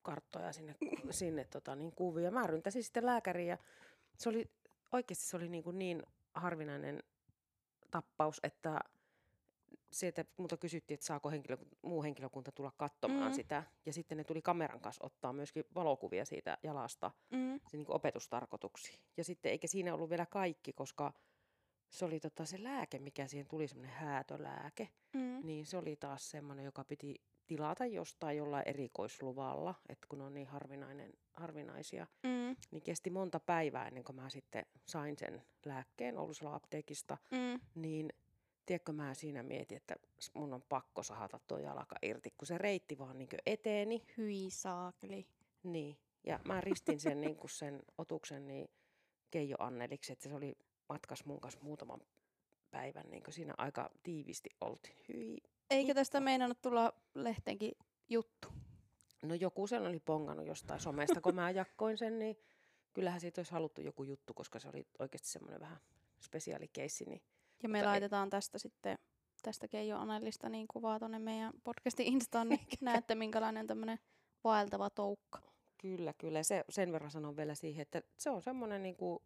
reittikarttoja 0.00 0.52
sinne, 0.52 0.74
sinne 1.10 1.44
tota, 1.44 1.76
niin 1.76 1.92
kuvia. 1.92 2.30
Mä 2.30 2.46
ryntäsin 2.46 2.82
sitten 2.84 3.06
lääkäriin 3.06 3.48
ja 3.48 3.58
se 4.18 4.28
oli, 4.28 4.50
oikeasti 4.92 5.24
se 5.24 5.36
oli 5.36 5.48
niin, 5.48 5.64
kuin 5.64 5.78
niin 5.78 6.02
harvinainen 6.34 7.02
tappaus, 7.90 8.40
että 8.42 8.80
sieltä 9.92 10.24
multa 10.36 10.56
kysyttiin, 10.56 10.94
että 10.94 11.06
saako 11.06 11.30
henkilö, 11.30 11.56
muu 11.82 12.02
henkilökunta 12.02 12.52
tulla 12.52 12.72
katsomaan 12.76 13.30
Mm. 13.32 13.34
sitä. 13.34 13.62
Ja 13.86 13.92
sitten 13.92 14.18
ne 14.18 14.24
tuli 14.24 14.42
kameran 14.42 14.80
kanssa 14.80 15.06
ottaa 15.06 15.32
myöskin 15.32 15.64
valokuvia 15.74 16.24
siitä 16.24 16.58
jalasta 16.62 17.10
Mm. 17.30 17.60
se 17.68 17.76
niin 17.76 17.90
opetustarkoituksiin. 17.90 18.98
Ja 19.16 19.24
sitten 19.24 19.52
eikä 19.52 19.66
siinä 19.66 19.94
ollut 19.94 20.10
vielä 20.10 20.26
kaikki, 20.26 20.72
koska 20.72 21.12
se 21.88 22.04
oli 22.04 22.20
tota, 22.20 22.44
se 22.44 22.62
lääke, 22.62 22.98
mikä 22.98 23.26
siihen 23.26 23.46
tuli, 23.48 23.68
semmoinen 23.68 23.96
häätölääke, 23.96 24.88
Mm. 25.14 25.40
niin 25.46 25.66
se 25.66 25.76
oli 25.76 25.96
taas 25.96 26.30
semmoinen, 26.30 26.64
joka 26.64 26.84
piti 26.84 27.20
tilata 27.50 27.86
jostain 27.86 28.36
jollain 28.36 28.68
erikoisluvalla, 28.68 29.74
että 29.88 30.06
kun 30.08 30.20
on 30.20 30.34
niin 30.34 30.46
harvinainen, 30.46 31.12
harvinaisia, 31.32 32.06
Mm. 32.22 32.56
niin 32.70 32.82
kesti 32.82 33.10
monta 33.10 33.40
päivää 33.40 33.86
ennen 33.88 34.04
kuin 34.04 34.16
mä 34.16 34.30
sitten 34.30 34.66
sain 34.86 35.18
sen 35.18 35.42
lääkkeen 35.64 36.18
Oulusalo 36.18 36.52
apteekista, 36.54 37.18
Mm. 37.30 37.60
niin 37.74 38.12
tiedätkö 38.66 38.92
mä 38.92 39.14
siinä 39.14 39.42
mietin, 39.42 39.76
että 39.76 39.96
mun 40.34 40.54
on 40.54 40.62
pakko 40.68 41.02
sahata 41.02 41.40
tuo 41.46 41.58
jalka 41.58 41.96
irti, 42.02 42.30
kun 42.38 42.46
se 42.46 42.58
reitti 42.58 42.98
vaan 42.98 43.18
niin 43.18 43.28
eteeni, 43.46 44.04
Hyi 44.18 44.50
saakeli. 44.50 45.26
niin, 45.62 45.96
ja 46.24 46.40
mä 46.44 46.60
ristin 46.60 47.00
sen, 47.00 47.20
niin 47.34 47.36
kuin 47.36 47.50
sen 47.50 47.82
otuksen 47.98 48.46
niin 48.46 48.68
Keijo 49.30 49.56
Anneliksi, 49.58 50.12
että 50.12 50.28
se 50.28 50.34
oli 50.34 50.56
matkas 50.88 51.24
mun 51.24 51.40
kanssa 51.40 51.60
muutaman 51.62 52.00
päivän, 52.70 53.10
niin 53.10 53.22
kuin 53.22 53.34
siinä 53.34 53.54
aika 53.58 53.90
tiivisti 54.02 54.50
oltiin. 54.60 54.96
Hyi. 55.08 55.38
Eikä 55.70 55.94
tästä 55.94 56.20
meinannut 56.20 56.60
tulla 56.60 56.92
lehteenkin 57.14 57.72
juttu. 58.08 58.48
No 59.22 59.34
joku 59.34 59.66
sen 59.66 59.82
oli 59.86 60.00
pongannut 60.00 60.46
jostain 60.46 60.80
somesta, 60.80 61.20
kun 61.20 61.34
mä 61.34 61.50
jakkoin 61.60 61.98
sen, 61.98 62.18
niin 62.18 62.36
kyllähän 62.92 63.20
siitä 63.20 63.40
olisi 63.40 63.52
haluttu 63.52 63.80
joku 63.80 64.02
juttu, 64.04 64.34
koska 64.34 64.58
se 64.58 64.68
oli 64.68 64.86
oikeasti 64.98 65.28
semmoinen 65.28 65.60
vähän 65.60 65.78
spesiaalikeissi. 66.20 67.04
Niin 67.04 67.22
Ja 67.62 67.68
me 67.68 67.78
Mutta 67.78 67.78
ei- 67.78 67.86
laitetaan 67.86 68.30
tästä 68.30 68.58
sitten 68.58 68.98
tästä 69.42 69.68
Keijo 69.68 69.98
Annelista 69.98 70.48
niin 70.48 70.68
kuvaa 70.68 70.98
tuonne 70.98 71.18
meidän 71.18 71.52
podcastin 71.64 72.06
instaan, 72.06 72.48
niin 72.48 72.60
näette 72.80 73.14
minkälainen 73.14 73.66
tämmöinen 73.66 73.98
vaeltava 74.44 74.90
toukka. 74.90 75.40
kyllä, 75.78 76.12
kyllä. 76.12 76.42
Se, 76.42 76.64
sen 76.68 76.92
verran 76.92 77.10
sanon 77.10 77.36
vielä 77.36 77.54
siihen, 77.54 77.82
että 77.82 78.02
se 78.16 78.30
on 78.30 78.42
semmoinen 78.42 78.82
niin 78.82 78.96
kuin 78.96 79.18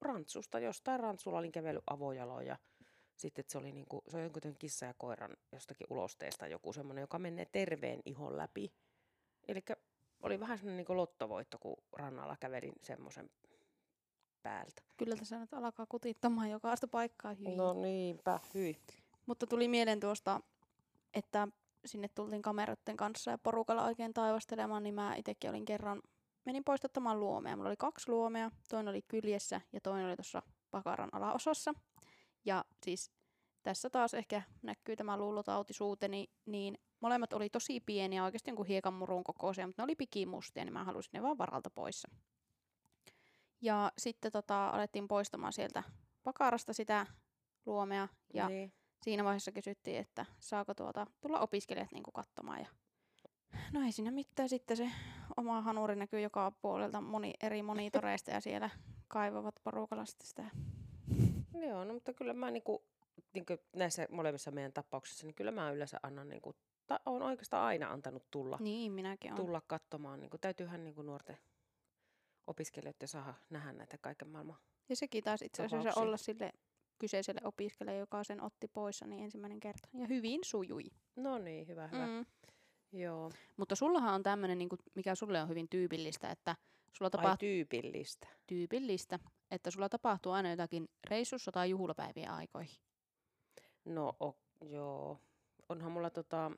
rantsusta. 0.00 0.58
Jostain 0.58 1.00
rantsulla 1.00 1.38
olin 1.38 1.52
kävellyt 1.52 1.84
avojaloin 1.90 2.46
ja 2.46 2.56
sitten 3.18 3.42
että 3.42 3.52
se 3.52 3.58
oli 3.58 3.72
niin 3.72 3.86
kuin, 3.86 4.02
se 4.08 4.16
on 4.16 4.22
jonkun 4.22 4.56
kissa 4.58 4.86
ja 4.86 4.94
koiran 4.94 5.36
jostakin 5.52 5.86
ulosteesta 5.90 6.46
joku 6.46 6.72
semmoinen, 6.72 7.02
joka 7.02 7.18
menee 7.18 7.44
terveen 7.44 8.00
ihon 8.04 8.36
läpi. 8.36 8.72
Eli 9.48 9.64
oli 10.22 10.40
vähän 10.40 10.58
semmoinen 10.58 10.76
niin 10.76 10.86
kuin 10.86 10.96
lottovoitto, 10.96 11.58
kun 11.58 11.76
rannalla 11.92 12.36
kävelin 12.40 12.72
semmoisen 12.82 13.30
päältä. 14.42 14.82
Kyllä 14.96 15.16
tässä 15.16 15.38
nyt 15.38 15.54
alkaa 15.54 15.86
kutittamaan 15.86 16.50
jokaista 16.50 16.88
paikkaa. 16.88 17.34
Hyi. 17.34 17.56
No 17.56 17.72
niinpä, 17.72 18.40
hyi. 18.54 18.76
Mutta 19.26 19.46
tuli 19.46 19.68
mieleen 19.68 20.00
tuosta, 20.00 20.40
että 21.14 21.48
sinne 21.84 22.08
tultiin 22.08 22.42
kameroiden 22.42 22.96
kanssa 22.96 23.30
ja 23.30 23.38
porukalla 23.38 23.84
oikein 23.84 24.14
taivastelemaan, 24.14 24.82
niin 24.82 24.94
mä 24.94 25.16
itsekin 25.16 25.50
olin 25.50 25.64
kerran, 25.64 26.02
menin 26.44 26.64
poistattamaan 26.64 27.20
luomea. 27.20 27.56
Mulla 27.56 27.68
oli 27.68 27.76
kaksi 27.76 28.10
luomea, 28.10 28.50
toinen 28.68 28.88
oli 28.88 29.02
kyljessä 29.02 29.60
ja 29.72 29.80
toinen 29.80 30.06
oli 30.06 30.16
tuossa 30.16 30.42
pakaran 30.70 31.10
alaosassa. 31.12 31.74
Ja 32.44 32.64
siis 32.84 33.12
tässä 33.62 33.90
taas 33.90 34.14
ehkä 34.14 34.42
näkyy 34.62 34.96
tämä 34.96 35.16
luulotautisuuteni, 35.16 36.30
niin 36.46 36.78
molemmat 37.00 37.32
oli 37.32 37.50
tosi 37.50 37.80
pieniä, 37.80 38.24
oikeasti 38.24 38.50
jonkun 38.50 38.66
hiekanmurun 38.66 39.24
kokoisia, 39.24 39.66
mutta 39.66 39.82
ne 39.82 39.84
oli 39.84 39.96
pikimustia, 39.96 40.64
niin 40.64 40.72
mä 40.72 40.84
halusin 40.84 41.10
ne 41.12 41.22
vaan 41.22 41.38
varalta 41.38 41.70
pois. 41.70 42.06
Ja 43.60 43.92
sitten 43.98 44.32
tota, 44.32 44.68
alettiin 44.68 45.08
poistamaan 45.08 45.52
sieltä 45.52 45.82
pakarasta 46.22 46.72
sitä 46.72 47.06
luomea. 47.66 48.08
Ja 48.34 48.48
Niin. 48.48 48.72
siinä 49.02 49.24
vaiheessa 49.24 49.52
kysyttiin, 49.52 49.96
että 49.98 50.26
saako 50.40 50.74
tuota 50.74 51.06
tulla 51.20 51.40
opiskelijat 51.40 51.92
niin 51.92 52.02
katsomaan. 52.14 52.60
Ja 52.60 52.66
no 53.72 53.80
ei 53.82 53.92
siinä 53.92 54.10
mitään. 54.10 54.48
Sitten 54.48 54.76
se 54.76 54.90
oma 55.36 55.60
hanuri 55.60 55.96
näkyy 55.96 56.20
joka 56.20 56.52
puolelta 56.62 57.00
moni, 57.00 57.34
eri 57.42 57.62
monitoreista 57.62 58.30
ja 58.30 58.40
siellä 58.40 58.70
kaivavat 59.08 59.54
porukalla 59.64 60.04
sitten 60.04 60.26
sitä. 60.26 60.44
Joo, 61.68 61.84
no 61.84 61.94
mutta 61.94 62.12
kyllä 62.12 62.34
mä 62.34 62.50
niinku, 62.50 62.84
niinku 63.34 63.56
näissä 63.76 64.06
molemmissa 64.10 64.50
meidän 64.50 64.72
tapauksissa, 64.72 65.26
niin 65.26 65.34
kyllä 65.34 65.50
mä 65.50 65.70
yleensä 65.70 66.00
annan, 66.02 66.28
niinku, 66.28 66.54
ta, 66.86 67.00
on 67.06 67.22
oikeastaan 67.22 67.66
aina 67.66 67.90
antanut 67.92 68.30
tulla, 68.30 68.58
Niin, 68.60 68.92
minäkin 68.92 69.32
olen. 69.32 69.44
tulla 69.46 69.62
katsomaan. 69.66 70.20
Niinku, 70.20 70.38
täytyyhän 70.38 70.84
niinku 70.84 71.02
nuorten 71.02 71.38
opiskelijoiden 72.46 73.08
saada 73.08 73.34
nähdä 73.50 73.72
näitä 73.72 73.98
kaiken 74.00 74.28
maailman. 74.28 74.56
Ja 74.88 74.96
sekin 74.96 75.24
taisi 75.24 75.44
itse 75.44 75.62
asiassa 75.62 75.76
tapauksia. 75.78 76.02
olla 76.02 76.16
sille 76.16 76.52
kyseiselle 76.98 77.40
opiskelijalle, 77.44 78.00
joka 78.00 78.24
sen 78.24 78.42
otti 78.42 78.68
pois, 78.68 79.04
niin 79.06 79.24
ensimmäinen 79.24 79.60
kerta. 79.60 79.88
Ja 79.94 80.06
hyvin 80.06 80.40
sujui. 80.44 80.84
No 81.16 81.38
niin, 81.38 81.68
hyvä, 81.68 81.88
hyvä. 81.88 82.06
Mm. 82.06 82.26
Joo. 82.92 83.30
Mutta 83.56 83.74
sullahan 83.74 84.14
on 84.14 84.22
tämmöinen, 84.22 84.58
niin 84.58 84.68
mikä 84.94 85.14
sulle 85.14 85.42
on 85.42 85.48
hyvin 85.48 85.68
tyypillistä, 85.68 86.30
että 86.30 86.56
sulla 86.92 87.10
tapahtuu 87.10 87.36
tyypillistä. 87.38 88.28
tyypillistä, 88.46 89.18
että 89.50 89.70
sulla 89.70 89.88
tapahtuu 89.88 90.32
aina 90.32 90.50
jotakin 90.50 90.88
reissussa 91.10 91.52
tai 91.52 91.70
juhlapäivien 91.70 92.30
aikoihin. 92.30 92.76
No 93.84 94.16
o, 94.20 94.38
joo. 94.60 95.20
Onhan 95.68 95.92
mulla 95.92 96.10
tota, 96.10 96.50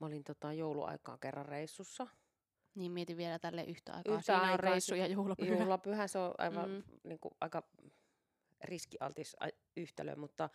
mä 0.00 0.06
olin 0.06 0.24
tota 0.24 0.52
jouluaikaan 0.52 1.18
kerran 1.18 1.46
reissussa. 1.46 2.06
Niin 2.74 2.92
mietin 2.92 3.16
vielä 3.16 3.38
tälle 3.38 3.64
yhtä 3.64 3.94
aikaa. 3.94 4.14
Yhtä 4.14 4.24
Siinä 4.26 4.42
on 4.42 4.48
aikaa 4.48 4.70
reissu 4.70 4.94
ja 4.94 5.06
juhlapyhä. 5.06 5.58
Juhlapyhä, 5.58 6.06
se 6.06 6.18
on 6.18 6.34
aivan 6.38 6.68
Mm. 6.70 6.74
mm. 6.74 6.82
niin 7.04 7.18
kuin, 7.20 7.32
aika 7.40 7.62
riskialtis 8.64 9.36
yhtälö, 9.76 10.16
mutta 10.16 10.50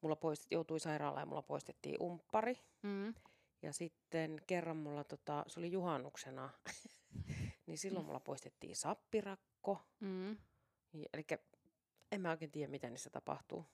mulla 0.00 0.16
poistet, 0.16 0.52
joutui 0.52 0.80
sairaalaan 0.80 1.22
ja 1.22 1.26
mulla 1.26 1.42
poistettiin 1.42 2.02
umppari. 2.02 2.58
Mm. 2.82 3.14
Ja 3.62 3.72
sitten 3.72 4.36
kerran 4.46 4.76
mulla, 4.76 5.04
tota, 5.04 5.44
se 5.46 5.60
oli 5.60 5.72
juhannuksena, 5.72 6.50
niin 7.66 7.78
silloin 7.78 8.06
mulla 8.06 8.20
poistettiin 8.20 8.76
sappirakko. 9.62 9.78
Mm. 10.00 10.36
Eli 11.12 11.24
en 12.12 12.20
mä 12.20 12.30
oikein 12.30 12.50
tiedä, 12.50 12.70
mitä 12.70 12.90
niissä 12.90 13.10
tapahtuu. 13.10 13.64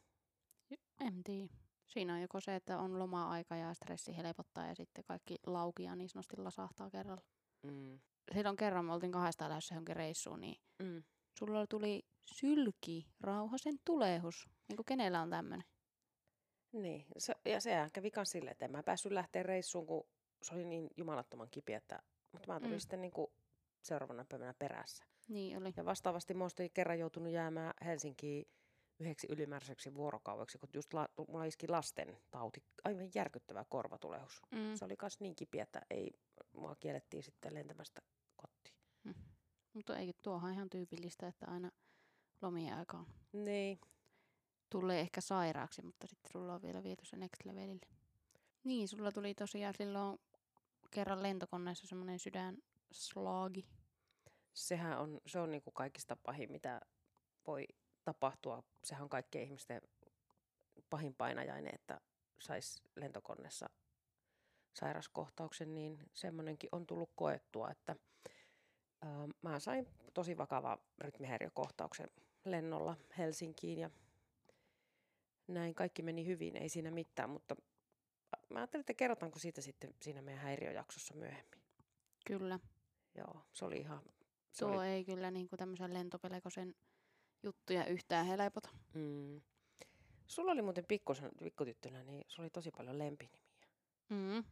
En 1.01 1.25
tiedä. 1.25 1.49
Siinä 1.87 2.15
on 2.15 2.21
joko 2.21 2.41
se, 2.41 2.55
että 2.55 2.79
on 2.79 2.99
loma-aika 2.99 3.57
ja 3.57 3.75
stressi 3.75 4.17
helpottaa 4.17 4.67
ja 4.67 4.75
sitten 4.75 5.05
kaikki 5.05 5.39
laukia 5.47 5.97
niin 5.97 6.09
sanotusti 6.09 6.37
lasahtaa 6.37 6.91
kerralla. 6.91 7.23
Mm. 7.63 8.01
Silloin 8.35 8.57
kerran 8.57 8.85
me 8.85 8.93
oltiin 8.93 9.13
kahdestaan 9.13 9.49
lähdössä 9.49 9.75
johonkin 9.75 9.97
reissuun, 9.97 10.41
niin 10.41 10.61
Mm. 10.83 11.03
sulla 11.39 11.67
tuli 11.67 12.07
sylki, 12.25 13.07
rauhasen 13.21 13.79
tulehus. 13.85 14.49
Niin 14.69 14.77
kuin 14.77 14.87
kenellä 14.87 15.23
on 15.23 15.31
tämmöinen? 15.31 15.65
Niin, 16.73 17.07
se, 17.19 17.35
ja 17.45 17.61
sehän 17.61 17.91
kävi 17.93 18.11
myös 18.17 18.31
silleen, 18.31 18.53
että 18.53 18.65
en 18.65 18.71
mä 18.71 18.83
päässyt 18.83 19.13
lähteä 19.13 19.43
reissuun, 19.43 19.87
kun 19.87 20.09
se 20.43 20.55
oli 20.55 20.65
niin 20.65 20.91
jumalattoman 20.97 21.49
kipeä, 21.51 21.77
että, 21.77 22.03
mutta 22.33 22.53
mä 22.53 22.61
tulin 22.61 22.75
mm. 22.75 22.81
sitten 22.81 23.01
niin 23.01 23.13
kuin 23.13 23.31
seuraavana 23.83 24.25
päivänä 24.29 24.55
perässä. 24.55 25.05
Niin 25.29 25.59
oli. 25.59 25.73
Ja 25.77 25.85
vastaavasti 25.85 26.35
mä 26.35 26.45
olin 26.45 26.71
kerran 26.75 26.99
joutunut 26.99 27.33
jäämään 27.33 27.75
Helsinkiin 27.85 28.49
yhdeksi 28.99 29.27
ylimääräiseksi 29.31 29.95
vuorokaudeksi, 29.95 30.59
kun 30.59 30.69
just 30.75 30.95
la, 30.95 31.09
mulla 31.29 31.45
iski 31.45 31.69
lasten 31.69 32.19
tauti, 32.31 32.63
aivan 32.85 33.11
järkyttävä 33.15 33.65
korvatulehus. 33.69 34.43
Mm. 34.51 34.75
Se 34.75 34.85
oli 34.85 34.95
myös 35.03 35.21
niin 35.21 35.37
kipeä, 35.37 35.63
että 35.63 35.81
ei, 35.91 36.11
mua 36.53 36.77
kiellettiin 36.81 37.23
sitten 37.23 37.55
lentämästä 37.55 38.03
kotiin. 38.37 38.77
Mutta 39.73 39.97
eikö 39.97 40.13
tuohan 40.23 40.53
ihan 40.53 40.71
tyypillistä, 40.71 41.29
että 41.29 41.47
aina 41.47 41.71
lomien 42.43 42.75
aikaan 42.75 43.07
Niin, 43.33 43.81
tulee 44.71 45.01
ehkä 45.01 45.21
sairaaksi, 45.21 45.83
mutta 45.83 46.07
sitten 46.07 46.33
sulla 46.33 46.55
on 46.55 46.63
vielä 46.63 46.83
viety 46.83 47.05
se 47.05 47.17
next 47.17 47.45
levelille. 47.45 47.87
Niin, 48.65 48.89
sulla 48.89 49.13
tuli 49.13 49.35
tosiaan 49.35 49.75
silloin 49.75 50.19
kerran 50.91 51.23
lentokoneessa 51.23 51.87
semmoinen 51.87 52.19
sydän 52.19 52.59
slaagi. 52.93 53.69
Sehän 54.59 54.99
on, 54.99 55.21
se 55.27 55.41
on 55.41 55.51
niin 55.51 55.63
kuin 55.63 55.75
kaikista 55.75 56.17
pahin, 56.17 56.53
mitä 56.53 56.81
voi 57.47 57.67
tapahtua. 58.05 58.63
Sehän 58.85 59.03
on 59.03 59.09
kaikkien 59.09 59.45
ihmisten 59.45 59.83
pahin 60.91 61.15
painajainen, 61.15 61.75
että 61.75 62.01
saisi 62.39 62.83
lentokoneessa 62.97 63.71
sairaskohtauksen, 64.75 65.75
niin 65.75 65.99
semmoinenkin 66.15 66.69
on 66.73 66.87
tullut 66.87 67.11
koettua, 67.17 67.71
että 67.71 67.97
ää, 69.03 69.29
mä 69.43 69.59
sain 69.59 69.89
tosi 70.15 70.37
vakava 70.37 70.79
rytmihäiriökohtauksen 70.99 72.11
lennolla 72.45 72.97
Helsinkiin 73.19 73.79
ja 73.79 73.91
näin 75.47 75.75
kaikki 75.75 76.03
meni 76.03 76.27
hyvin, 76.27 76.57
ei 76.57 76.69
siinä 76.69 76.91
mitään, 76.91 77.31
mutta 77.31 77.57
mä 78.49 78.59
ajattelin, 78.59 78.81
että 78.81 78.95
kerrotaanko 78.95 79.39
siitä 79.39 79.61
sitten 79.61 79.95
siinä 80.03 80.23
meidän 80.23 80.43
häiriöjaksossa 80.43 81.15
myöhemmin. 81.15 81.61
Kyllä. 82.27 82.61
Joo, 83.15 83.43
se 83.53 83.65
oli 83.65 83.77
ihan... 83.77 84.03
Se 84.59 84.65
Tuo 84.65 84.75
oli, 84.75 84.87
ei 84.87 85.05
kyllä 85.05 85.31
niinku 85.31 85.57
tämmöisen 85.57 85.95
lentopelekosen 85.95 86.75
juttuja 87.43 87.87
yhtään 87.87 88.27
helpota. 88.27 88.69
mm. 88.95 89.41
Sulla 90.27 90.53
oli 90.53 90.63
muuten 90.63 90.85
pikkusen, 90.89 91.31
pikkutyttönä, 91.43 92.05
niin 92.05 92.25
sulla 92.29 92.45
oli 92.45 92.51
tosi 92.51 92.71
paljon 92.77 92.99
lempinimiä. 92.99 93.43
Mm. 94.09 94.45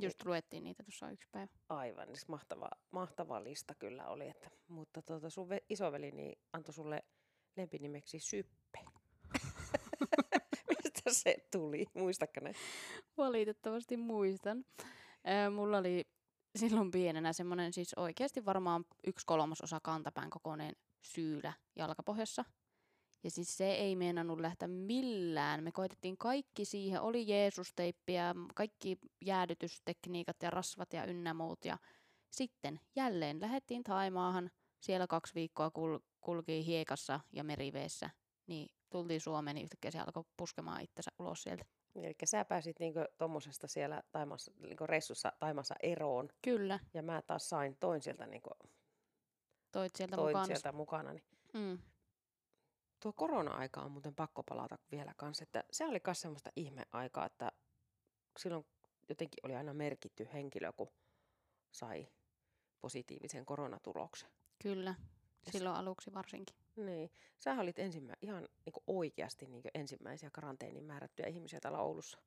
Just 0.00 0.24
luettiin 0.24 0.64
niitä 0.64 0.82
tuossa 0.82 1.10
yksi 1.10 1.28
päivä. 1.32 1.52
Aivan, 1.68 2.06
siis 2.06 2.28
mahtava, 2.28 2.68
mahtava 2.90 3.44
lista 3.44 3.74
kyllä 3.74 4.08
oli. 4.08 4.28
Että, 4.28 4.50
mutta 4.68 5.02
tuota, 5.02 5.30
sun 5.30 5.48
ve, 5.48 5.60
isoveli 5.68 6.10
niin 6.10 6.38
antoi 6.52 6.74
sulle 6.74 7.02
lempinimeksi 7.56 8.18
Syppe. 8.18 8.78
Mistä 10.68 11.10
se 11.10 11.36
tuli? 11.52 11.86
Muistatko 11.94 12.40
ne? 12.40 12.52
Valitettavasti 13.16 13.96
muistan. 13.96 14.64
Mulla 15.54 15.78
oli 15.78 16.15
silloin 16.58 16.90
pienenä 16.90 17.32
semmoinen 17.32 17.72
siis 17.72 17.94
oikeasti 17.94 18.44
varmaan 18.44 18.84
yksi 19.06 19.26
kolmasosa 19.26 19.80
kantapään 19.82 20.30
kokoinen 20.30 20.76
syylä 21.02 21.52
jalkapohjassa. 21.76 22.44
Ja 23.24 23.30
siis 23.30 23.56
se 23.56 23.72
ei 23.72 23.96
meinannut 23.96 24.40
lähteä 24.40 24.68
millään. 24.68 25.64
Me 25.64 25.72
koitettiin 25.72 26.16
kaikki 26.18 26.64
siihen. 26.64 27.00
Oli 27.00 27.28
Jeesusteippiä, 27.28 28.34
kaikki 28.54 28.98
jäädytystekniikat 29.24 30.36
ja 30.42 30.50
rasvat 30.50 30.92
ja 30.92 31.04
ynnä 31.04 31.34
muut. 31.34 31.64
Ja 31.64 31.78
sitten 32.30 32.80
jälleen 32.96 33.40
lähdettiin 33.40 33.82
Taimaahan. 33.82 34.50
Siellä 34.80 35.06
kaksi 35.06 35.34
viikkoa 35.34 35.68
kul- 35.68 36.02
kulki 36.20 36.66
hiekassa 36.66 37.20
ja 37.32 37.44
meriveessä. 37.44 38.10
Niin 38.46 38.68
tultiin 38.90 39.20
Suomeen, 39.20 39.54
niin 39.54 39.64
yhtäkkiä 39.64 39.90
se 39.90 39.98
alkoi 39.98 40.24
puskemaan 40.36 40.80
itsensä 40.80 41.10
ulos 41.18 41.42
sieltä. 41.42 41.64
Eli 42.04 42.14
sä 42.24 42.44
pääsit 42.44 42.78
niinku 42.78 43.00
tommosesta 43.18 43.66
siellä 43.66 44.02
Taimassa, 44.12 44.52
niinku 44.58 44.86
reissussa 44.86 45.32
Taimassa 45.38 45.74
eroon. 45.82 46.28
Kyllä, 46.42 46.78
Ja 46.94 47.02
mä 47.02 47.22
taas 47.22 47.48
sain 47.48 47.76
toin 47.76 48.02
sieltä, 48.02 48.26
niinku, 48.26 48.50
toit 49.72 49.96
sieltä 49.96 50.16
toin 50.16 50.28
mukaan. 50.28 50.46
sieltä 50.46 50.72
mukana. 50.72 51.12
Niin 51.12 51.24
Mm. 51.54 51.78
Tuo 53.02 53.12
korona-aika 53.12 53.80
on 53.80 53.90
muuten 53.90 54.14
pakko 54.14 54.42
palata 54.42 54.78
vielä 54.90 55.14
kanssa, 55.16 55.42
että 55.42 55.64
se 55.70 55.84
oli 55.86 56.00
myös 56.06 56.20
semmoista 56.20 56.50
ihmeaikaa, 56.56 57.26
että 57.26 57.52
silloin 58.38 58.66
jotenkin 59.08 59.40
oli 59.46 59.54
aina 59.54 59.74
merkitty 59.74 60.28
henkilö, 60.32 60.72
kun 60.72 60.92
sai 61.72 62.08
positiivisen 62.80 63.46
koronatuloksen. 63.46 64.30
Kyllä, 64.62 64.94
silloin 65.52 65.76
aluksi 65.76 66.14
varsinkin. 66.14 66.56
Niin. 66.76 67.10
Sähän 67.38 67.60
olit 67.62 67.78
ensimmä, 67.78 68.14
ihan 68.22 68.48
niin 68.64 68.82
oikeasti 68.86 69.46
niin 69.46 69.62
ensimmäisiä 69.74 70.30
karanteeniin 70.32 70.84
määrättyjä 70.84 71.28
ihmisiä 71.28 71.60
täällä 71.60 71.78
Oulussa. 71.78 72.18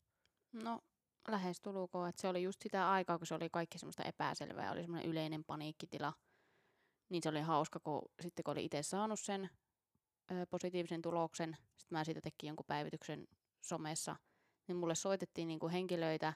No, 0.54 0.82
lähes 1.28 1.62
tulukoon, 1.62 2.10
että 2.10 2.22
se 2.22 2.28
oli 2.28 2.44
just 2.44 2.62
sitä 2.62 2.92
aikaa, 2.92 3.18
kun 3.18 3.28
se 3.28 3.36
oli 3.36 3.50
kaikki 3.50 3.80
semmoista 3.80 4.04
epäselvää 4.04 4.66
ja 4.66 4.72
oli 4.72 4.82
semmoinen 4.82 5.10
yleinen 5.10 5.44
paniikkitila. 5.44 6.14
Niin 7.10 7.24
se 7.24 7.30
oli 7.30 7.42
hauska, 7.42 7.80
kun 7.80 8.02
sitten 8.22 8.44
kun 8.44 8.52
oli 8.52 8.66
itse 8.66 8.84
saanut 8.84 9.20
sen 9.20 9.50
ö, 10.32 10.46
positiivisen 10.50 11.02
tuloksen, 11.02 11.58
sitten 11.78 11.98
mä 11.98 12.04
siitä 12.04 12.22
tekin 12.22 12.48
jonkun 12.48 12.66
päivityksen 12.68 13.28
somessa, 13.62 14.16
niin 14.68 14.76
mulle 14.76 14.96
soitettiin 14.96 15.48
niinku 15.48 15.70
henkilöitä, 15.70 16.34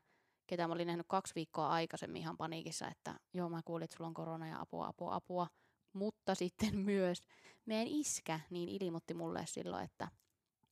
ketä 0.48 0.68
mä 0.68 0.74
olin 0.74 0.88
nähnyt 0.88 1.08
kaksi 1.10 1.36
viikkoa 1.36 1.70
aikaisemmin 1.70 2.22
ihan 2.22 2.38
paniikissa, 2.38 2.88
että 2.88 3.20
joo 3.34 3.50
mä 3.50 3.62
kuulin, 3.66 3.84
että 3.84 3.98
sulla 3.98 4.08
on 4.08 4.14
korona 4.14 4.48
ja 4.48 4.62
apua, 4.62 4.88
apua, 4.88 5.16
apua. 5.16 5.48
Mutta 5.94 6.36
sitten 6.42 6.78
myös 6.78 7.22
meidän 7.66 7.88
iskä 7.88 8.40
niin 8.50 8.70
ilmoitti 8.84 9.14
mulle 9.14 9.46
silloin, 9.46 9.84
että 9.86 10.08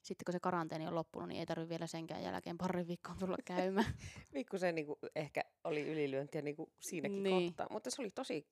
sitten 0.01 0.25
kun 0.25 0.31
se 0.33 0.39
karanteeni 0.39 0.87
on 0.87 0.95
loppunut, 0.95 1.27
niin 1.29 1.39
ei 1.39 1.45
tarvitse 1.45 1.69
vielä 1.69 1.87
senkään 1.87 2.23
jälkeen 2.23 2.57
pari 2.57 2.87
viikkoa 2.87 3.15
tulla 3.19 3.37
käymään. 3.55 3.93
Pikkusen 4.33 4.75
niin 4.75 4.87
ehkä 5.15 5.41
oli 5.63 5.81
ylilyöntiä 5.91 6.41
niin 6.41 6.55
siinäkin 6.79 7.23
Niin. 7.23 7.45
kohtaa, 7.47 7.67
mutta 7.71 7.89
se 7.89 8.01
oli 8.01 8.11
tosi 8.11 8.47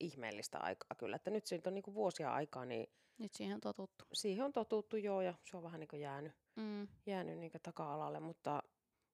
ihmeellistä 0.00 0.58
aikaa 0.58 0.94
kyllä, 0.98 1.16
että 1.16 1.30
nyt 1.30 1.46
siitä 1.46 1.70
on 1.70 1.74
niin 1.74 1.94
vuosia 1.94 2.32
aikaa, 2.32 2.64
niin 2.64 2.86
Nyt 3.18 3.34
siihen 3.34 3.54
on 3.54 3.60
totuttu. 3.60 4.04
siihen 4.12 4.44
on 4.44 4.52
totuttu 4.52 4.96
joo 4.96 5.20
ja 5.20 5.34
se 5.50 5.56
on 5.56 5.62
vähän 5.62 5.80
niin 5.80 5.88
kuin 5.88 6.02
jäänyt, 6.02 6.32
Mm. 6.56 6.88
jäänyt 7.06 7.38
niin 7.38 7.52
taka-alalle, 7.62 8.20
mutta 8.20 8.62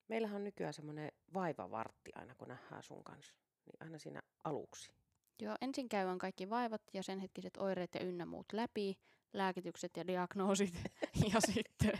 meillähän 0.09 0.37
on 0.37 0.45
nykyään 0.45 0.75
semmoinen 0.75 1.13
vaivavartti 1.35 2.11
aina 2.15 2.35
kun 2.35 2.49
nähdään 2.49 2.83
sun 2.83 3.05
kanssa, 3.05 3.35
niin 3.67 3.77
aina 3.81 3.99
siinä 3.99 4.23
aluksi. 4.45 4.93
Joo, 5.41 5.57
ensin 5.61 5.89
käydään 5.89 6.19
kaikki 6.19 6.51
vaivat 6.51 6.83
ja 6.93 7.03
sen 7.03 7.19
hetkiset 7.19 7.57
oireet 7.57 7.95
ja 7.95 8.01
ynnä 8.05 8.27
muut 8.27 8.47
läpi. 8.53 8.99
lääkitykset 9.33 9.97
ja 9.97 10.07
diagnoosit 10.07 10.75
ja 11.33 11.41
sitten 11.41 11.99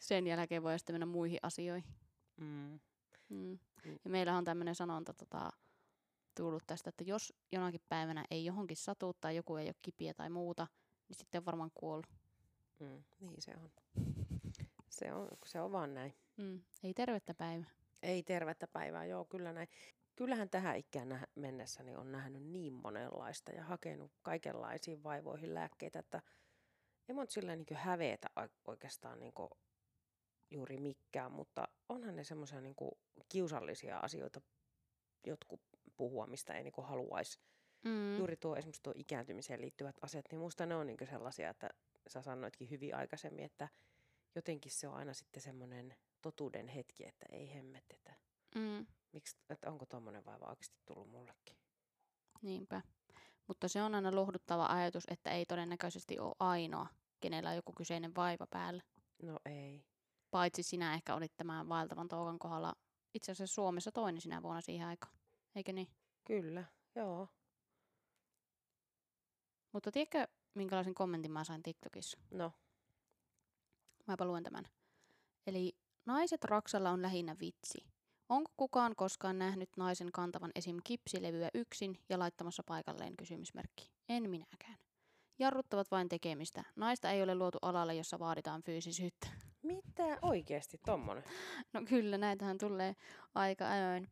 sen 0.00 0.26
jälkeen 0.26 0.62
voi 0.62 0.78
sitten 0.78 0.94
mennä 0.94 1.06
muihin 1.06 1.38
asioihin. 1.42 1.90
Mm. 2.36 2.80
Mm. 3.28 3.58
Mm. 3.84 3.98
Ja 4.04 4.10
meillä 4.10 4.36
on 4.36 4.44
tämmöinen 4.44 4.74
sanonta 4.74 5.14
tota, 5.14 5.50
tullut 6.36 6.62
tästä, 6.66 6.88
että 6.88 7.04
jos 7.04 7.32
jonakin 7.52 7.80
päivänä 7.88 8.24
ei 8.30 8.44
johonkin 8.44 8.76
satu 8.76 9.14
tai 9.20 9.36
joku 9.36 9.56
ei 9.56 9.66
ole 9.66 9.74
kipiä 9.82 10.14
tai 10.14 10.30
muuta, 10.30 10.66
niin 11.08 11.16
sitten 11.16 11.38
on 11.38 11.44
varmaan 11.46 11.70
kuollut. 11.74 12.06
Mm. 12.80 13.04
Niin 13.20 13.42
se 13.42 13.52
on. 13.56 13.70
Se 14.90 15.12
on, 15.12 15.28
se 15.46 15.60
on 15.60 15.72
vaan 15.72 15.94
näin. 15.94 16.14
Mm. 16.36 16.60
Ei 16.82 16.94
tervettä 16.94 17.34
päivää. 17.34 17.70
Ei 18.02 18.22
tervettä 18.22 18.66
päivää, 18.66 19.04
joo, 19.04 19.24
kyllä 19.24 19.52
näin. 19.52 19.68
Kyllähän 20.16 20.50
tähän 20.50 20.76
ikään 20.76 21.26
mennessä 21.34 21.82
niin 21.82 21.98
on 21.98 22.12
nähnyt 22.12 22.42
niin 22.42 22.72
monenlaista 22.72 23.52
ja 23.52 23.64
hakenut 23.64 24.12
kaikenlaisiin 24.22 25.02
vaivoihin 25.02 25.54
lääkkeitä, 25.54 25.98
että 25.98 26.22
ei 27.08 27.14
mun 27.14 27.26
sillä 27.28 27.56
niin 27.56 27.66
hävetä 27.72 28.28
oi- 28.36 28.48
oikeastaan 28.66 29.20
niin 29.20 29.32
juuri 30.50 30.76
mikään, 30.76 31.32
mutta 31.32 31.68
onhan 31.88 32.16
ne 32.16 32.24
semmoisia 32.24 32.60
niin 32.60 32.74
kiusallisia 33.28 33.98
asioita 33.98 34.40
jotkut 35.26 35.60
puhua, 35.96 36.26
mistä 36.26 36.54
ei 36.54 36.62
niin 36.62 36.74
haluaisi. 36.82 37.40
Mm. 37.84 38.18
Juuri 38.18 38.36
tuo 38.36 38.56
esimerkiksi 38.56 38.82
tuo 38.82 38.92
ikääntymiseen 38.96 39.60
liittyvät 39.60 39.96
asiat, 40.02 40.24
niin 40.30 40.40
musta 40.40 40.66
ne 40.66 40.74
on 40.74 40.86
niin 40.86 40.98
sellaisia, 41.04 41.50
että 41.50 41.70
sä 42.08 42.22
sanoitkin 42.22 42.70
hyvin 42.70 42.94
aikaisemmin, 42.94 43.44
että 43.44 43.68
jotenkin 44.34 44.72
se 44.72 44.88
on 44.88 44.94
aina 44.94 45.14
sitten 45.14 45.42
semmoinen 45.42 45.94
totuuden 46.22 46.68
hetki, 46.68 47.06
että 47.06 47.26
ei 47.32 47.54
hemmet, 47.54 47.84
että 47.90 48.14
Mm. 48.54 48.86
Miksi, 49.12 49.36
että 49.50 49.70
onko 49.70 49.86
tuommoinen 49.86 50.24
vaiva 50.24 50.46
oikeasti 50.46 50.76
tullut 50.86 51.10
mullekin? 51.10 51.56
Niinpä. 52.42 52.82
Mutta 53.46 53.68
se 53.68 53.82
on 53.82 53.94
aina 53.94 54.14
lohduttava 54.14 54.66
ajatus, 54.66 55.04
että 55.08 55.30
ei 55.30 55.46
todennäköisesti 55.46 56.18
ole 56.18 56.34
ainoa, 56.38 56.86
kenellä 57.20 57.50
on 57.50 57.56
joku 57.56 57.72
kyseinen 57.72 58.14
vaiva 58.14 58.46
päällä. 58.46 58.82
No 59.22 59.38
ei. 59.44 59.84
Paitsi 60.30 60.62
sinä 60.62 60.94
ehkä 60.94 61.14
olit 61.14 61.36
tämän 61.36 61.68
vaeltavan 61.68 62.08
toukan 62.08 62.38
kohdalla 62.38 62.74
itse 63.14 63.32
asiassa 63.32 63.54
Suomessa 63.54 63.92
toinen 63.92 64.20
sinä 64.20 64.42
vuonna 64.42 64.60
siihen 64.60 64.86
aikaan. 64.86 65.14
Eikö 65.54 65.72
niin? 65.72 65.88
Kyllä, 66.24 66.64
joo. 66.94 67.28
Mutta 69.72 69.92
tiedätkö, 69.92 70.28
minkälaisen 70.54 70.94
kommentin 70.94 71.32
mä 71.32 71.44
sain 71.44 71.62
TikTokissa? 71.62 72.18
No, 72.30 72.52
Mäpä 74.06 74.24
luen 74.24 74.42
tämän. 74.42 74.64
Eli 75.46 75.76
naiset 76.06 76.44
Raksalla 76.44 76.90
on 76.90 77.02
lähinnä 77.02 77.36
vitsi. 77.40 77.86
Onko 78.28 78.50
kukaan 78.56 78.96
koskaan 78.96 79.38
nähnyt 79.38 79.68
naisen 79.76 80.12
kantavan 80.12 80.50
esim. 80.54 80.76
kipsilevyä 80.84 81.48
yksin 81.54 81.98
ja 82.08 82.18
laittamassa 82.18 82.62
paikalleen 82.66 83.16
kysymysmerkki? 83.16 83.90
En 84.08 84.30
minäkään. 84.30 84.76
Jarruttavat 85.38 85.90
vain 85.90 86.08
tekemistä. 86.08 86.64
Naista 86.76 87.10
ei 87.10 87.22
ole 87.22 87.34
luotu 87.34 87.58
alalle, 87.62 87.94
jossa 87.94 88.18
vaaditaan 88.18 88.62
fyysisyyttä. 88.62 89.28
mitä 89.62 90.18
oikeasti 90.22 90.78
tommonen? 90.86 91.24
No 91.72 91.82
kyllä, 91.88 92.18
näitähän 92.18 92.58
tulee 92.58 92.96
aika 93.34 93.70
ajoin. 93.70 94.08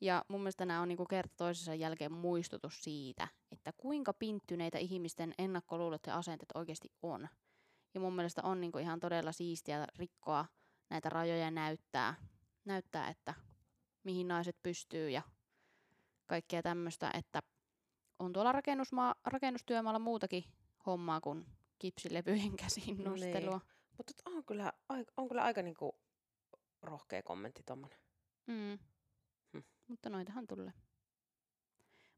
Ja 0.00 0.24
mun 0.28 0.40
mielestä 0.40 0.66
nämä 0.66 0.80
on 0.80 0.88
niinku 0.88 1.04
kerta 1.04 1.34
toisensa 1.36 1.74
jälkeen 1.74 2.12
muistutus 2.12 2.84
siitä, 2.84 3.28
että 3.52 3.72
kuinka 3.76 4.12
pinttyneitä 4.12 4.78
ihmisten 4.78 5.34
ennakkoluulot 5.38 6.06
ja 6.06 6.16
asenteet 6.16 6.52
oikeasti 6.54 6.88
on. 7.02 7.28
Ja 7.94 8.00
mun 8.00 8.16
mielestä 8.16 8.42
on 8.42 8.60
niinku 8.60 8.78
ihan 8.78 9.00
todella 9.00 9.32
siistiä 9.32 9.86
rikkoa 9.98 10.44
näitä 10.90 11.08
rajoja 11.08 11.44
ja 11.44 11.50
näyttää, 11.50 12.14
näyttää, 12.64 13.08
että 13.08 13.34
mihin 14.06 14.28
naiset 14.28 14.56
pystyy 14.62 15.10
ja 15.10 15.22
kaikkea 16.26 16.62
tämmöistä, 16.62 17.10
että 17.14 17.42
on 18.18 18.32
tuolla 18.32 18.52
rakennusmaa, 18.52 19.14
rakennustyömaalla 19.24 19.98
muutakin 19.98 20.44
hommaa 20.86 21.20
kuin 21.20 21.46
kipsilevyjen 21.78 22.56
käsiin 22.62 23.04
No 23.04 23.14
niin. 23.14 23.34
nostelua. 23.34 23.60
Mutta 23.96 24.12
on 24.26 24.44
kyllä, 24.44 24.72
on 25.16 25.28
kyllä 25.28 25.42
aika 25.42 25.62
niinku 25.62 26.00
rohkea 26.82 27.22
kommentti 27.22 27.62
tommonen. 27.62 27.98
Mm. 28.46 28.78
Hm. 29.52 29.62
Mutta 29.86 30.10
noitahan 30.10 30.46
tulee. 30.46 30.72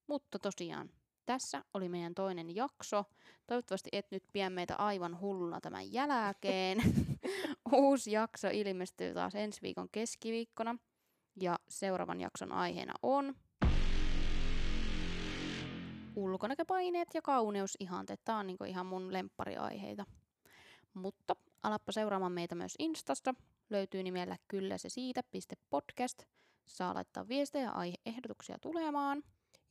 Mutta 0.07 0.39
tosiaan, 0.39 0.91
tässä 1.27 1.65
oli 1.75 1.89
meidän 1.89 2.15
toinen 2.15 2.57
jakso. 2.57 3.05
Toivottavasti 3.47 3.89
et 3.93 4.11
nyt 4.11 4.25
pidä 4.33 4.51
meitä 4.51 4.77
aivan 4.77 5.21
hulluna 5.21 5.61
tämän 5.61 5.93
jälkeen. 5.93 6.79
Uusi 7.73 8.13
jakso 8.13 8.49
ilmestyy 8.53 9.15
taas 9.15 9.35
ensi 9.35 9.63
viikon 9.63 9.89
keskiviikkona. 9.93 10.79
Ja 11.41 11.59
seuraavan 11.69 12.21
jakson 12.21 12.53
aiheena 12.53 12.95
on 13.03 13.35
ulkonäköpaineet 16.17 17.09
ja 17.15 17.23
kauneusihanteet. 17.23 18.21
Tämä 18.25 18.39
on 18.39 18.47
niinku 18.47 18.65
ihan 18.65 18.87
mun 18.87 19.13
lemppariaiheita. 19.13 20.05
Mutta 20.95 21.37
alappa 21.63 21.93
seuraamaan 21.93 22.33
meitä 22.33 22.55
myös 22.55 22.75
Instasta. 22.79 23.35
Löytyy 23.71 24.03
nimellä 24.03 24.37
kyllä 24.49 24.79
se 24.79 24.89
siitä 24.89 25.23
podcast. 25.71 26.23
Saa 26.67 26.95
laittaa 26.95 27.29
viestejä 27.29 27.65
ja 27.65 27.71
aiheehdotuksia 27.71 28.59
tulemaan. 28.59 29.23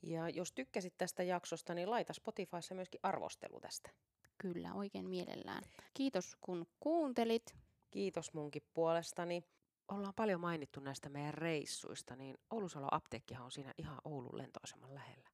Ja 0.01 0.29
jos 0.29 0.51
tykkäsit 0.51 0.93
tästä 0.97 1.23
jaksosta, 1.23 1.73
niin 1.73 1.91
laita 1.91 2.13
Spotifyssa 2.13 2.75
myöskin 2.75 2.99
arvostelu 3.03 3.59
tästä. 3.59 3.89
Kyllä, 4.37 4.73
oikein 4.73 5.09
mielellään. 5.09 5.63
Kiitos 5.93 6.37
kun 6.41 6.67
kuuntelit. 6.79 7.55
Kiitos 7.91 8.33
munkin 8.33 8.63
puolestani. 8.73 9.43
Ollaan 9.87 10.13
paljon 10.15 10.41
mainittu 10.41 10.79
näistä 10.79 11.09
meidän 11.09 11.33
reissuista, 11.33 12.15
niin 12.15 12.37
Oulusalo 12.49 12.87
apteekkihan 12.91 13.45
on 13.45 13.51
siinä 13.51 13.73
ihan 13.77 13.97
Oulun 14.05 14.37
lentoaseman 14.37 14.95
lähellä. 14.95 15.29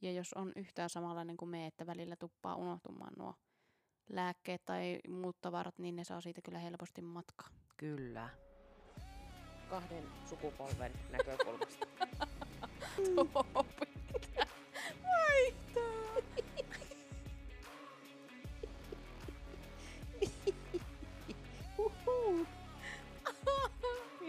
Ja 0.00 0.12
jos 0.12 0.32
on 0.34 0.52
yhtään 0.56 0.90
samanlainen 0.90 1.36
kuin 1.36 1.48
me, 1.48 1.66
että 1.66 1.86
välillä 1.86 2.16
tuppaa 2.16 2.56
unohtumaan 2.56 3.12
nuo 3.18 3.34
lääkkeet 4.08 4.64
tai 4.64 5.00
muut 5.08 5.36
tavarat, 5.40 5.78
niin 5.78 5.96
ne 5.96 6.04
saa 6.04 6.20
siitä 6.20 6.40
kyllä 6.42 6.58
helposti 6.58 7.02
matkaa. 7.02 7.48
Kyllä. 7.76 8.28
Kahden 9.70 10.04
sukupolven 10.24 10.92
näkökulmasta. 11.10 11.86
Tuo 13.14 13.66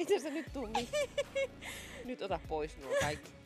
Miten 0.03 0.21
se 0.21 0.29
nyt 0.29 0.53
tummi? 0.53 0.89
nyt 2.05 2.21
ota 2.21 2.39
pois 2.47 2.77
nuo 2.77 2.91
kaikki. 3.01 3.42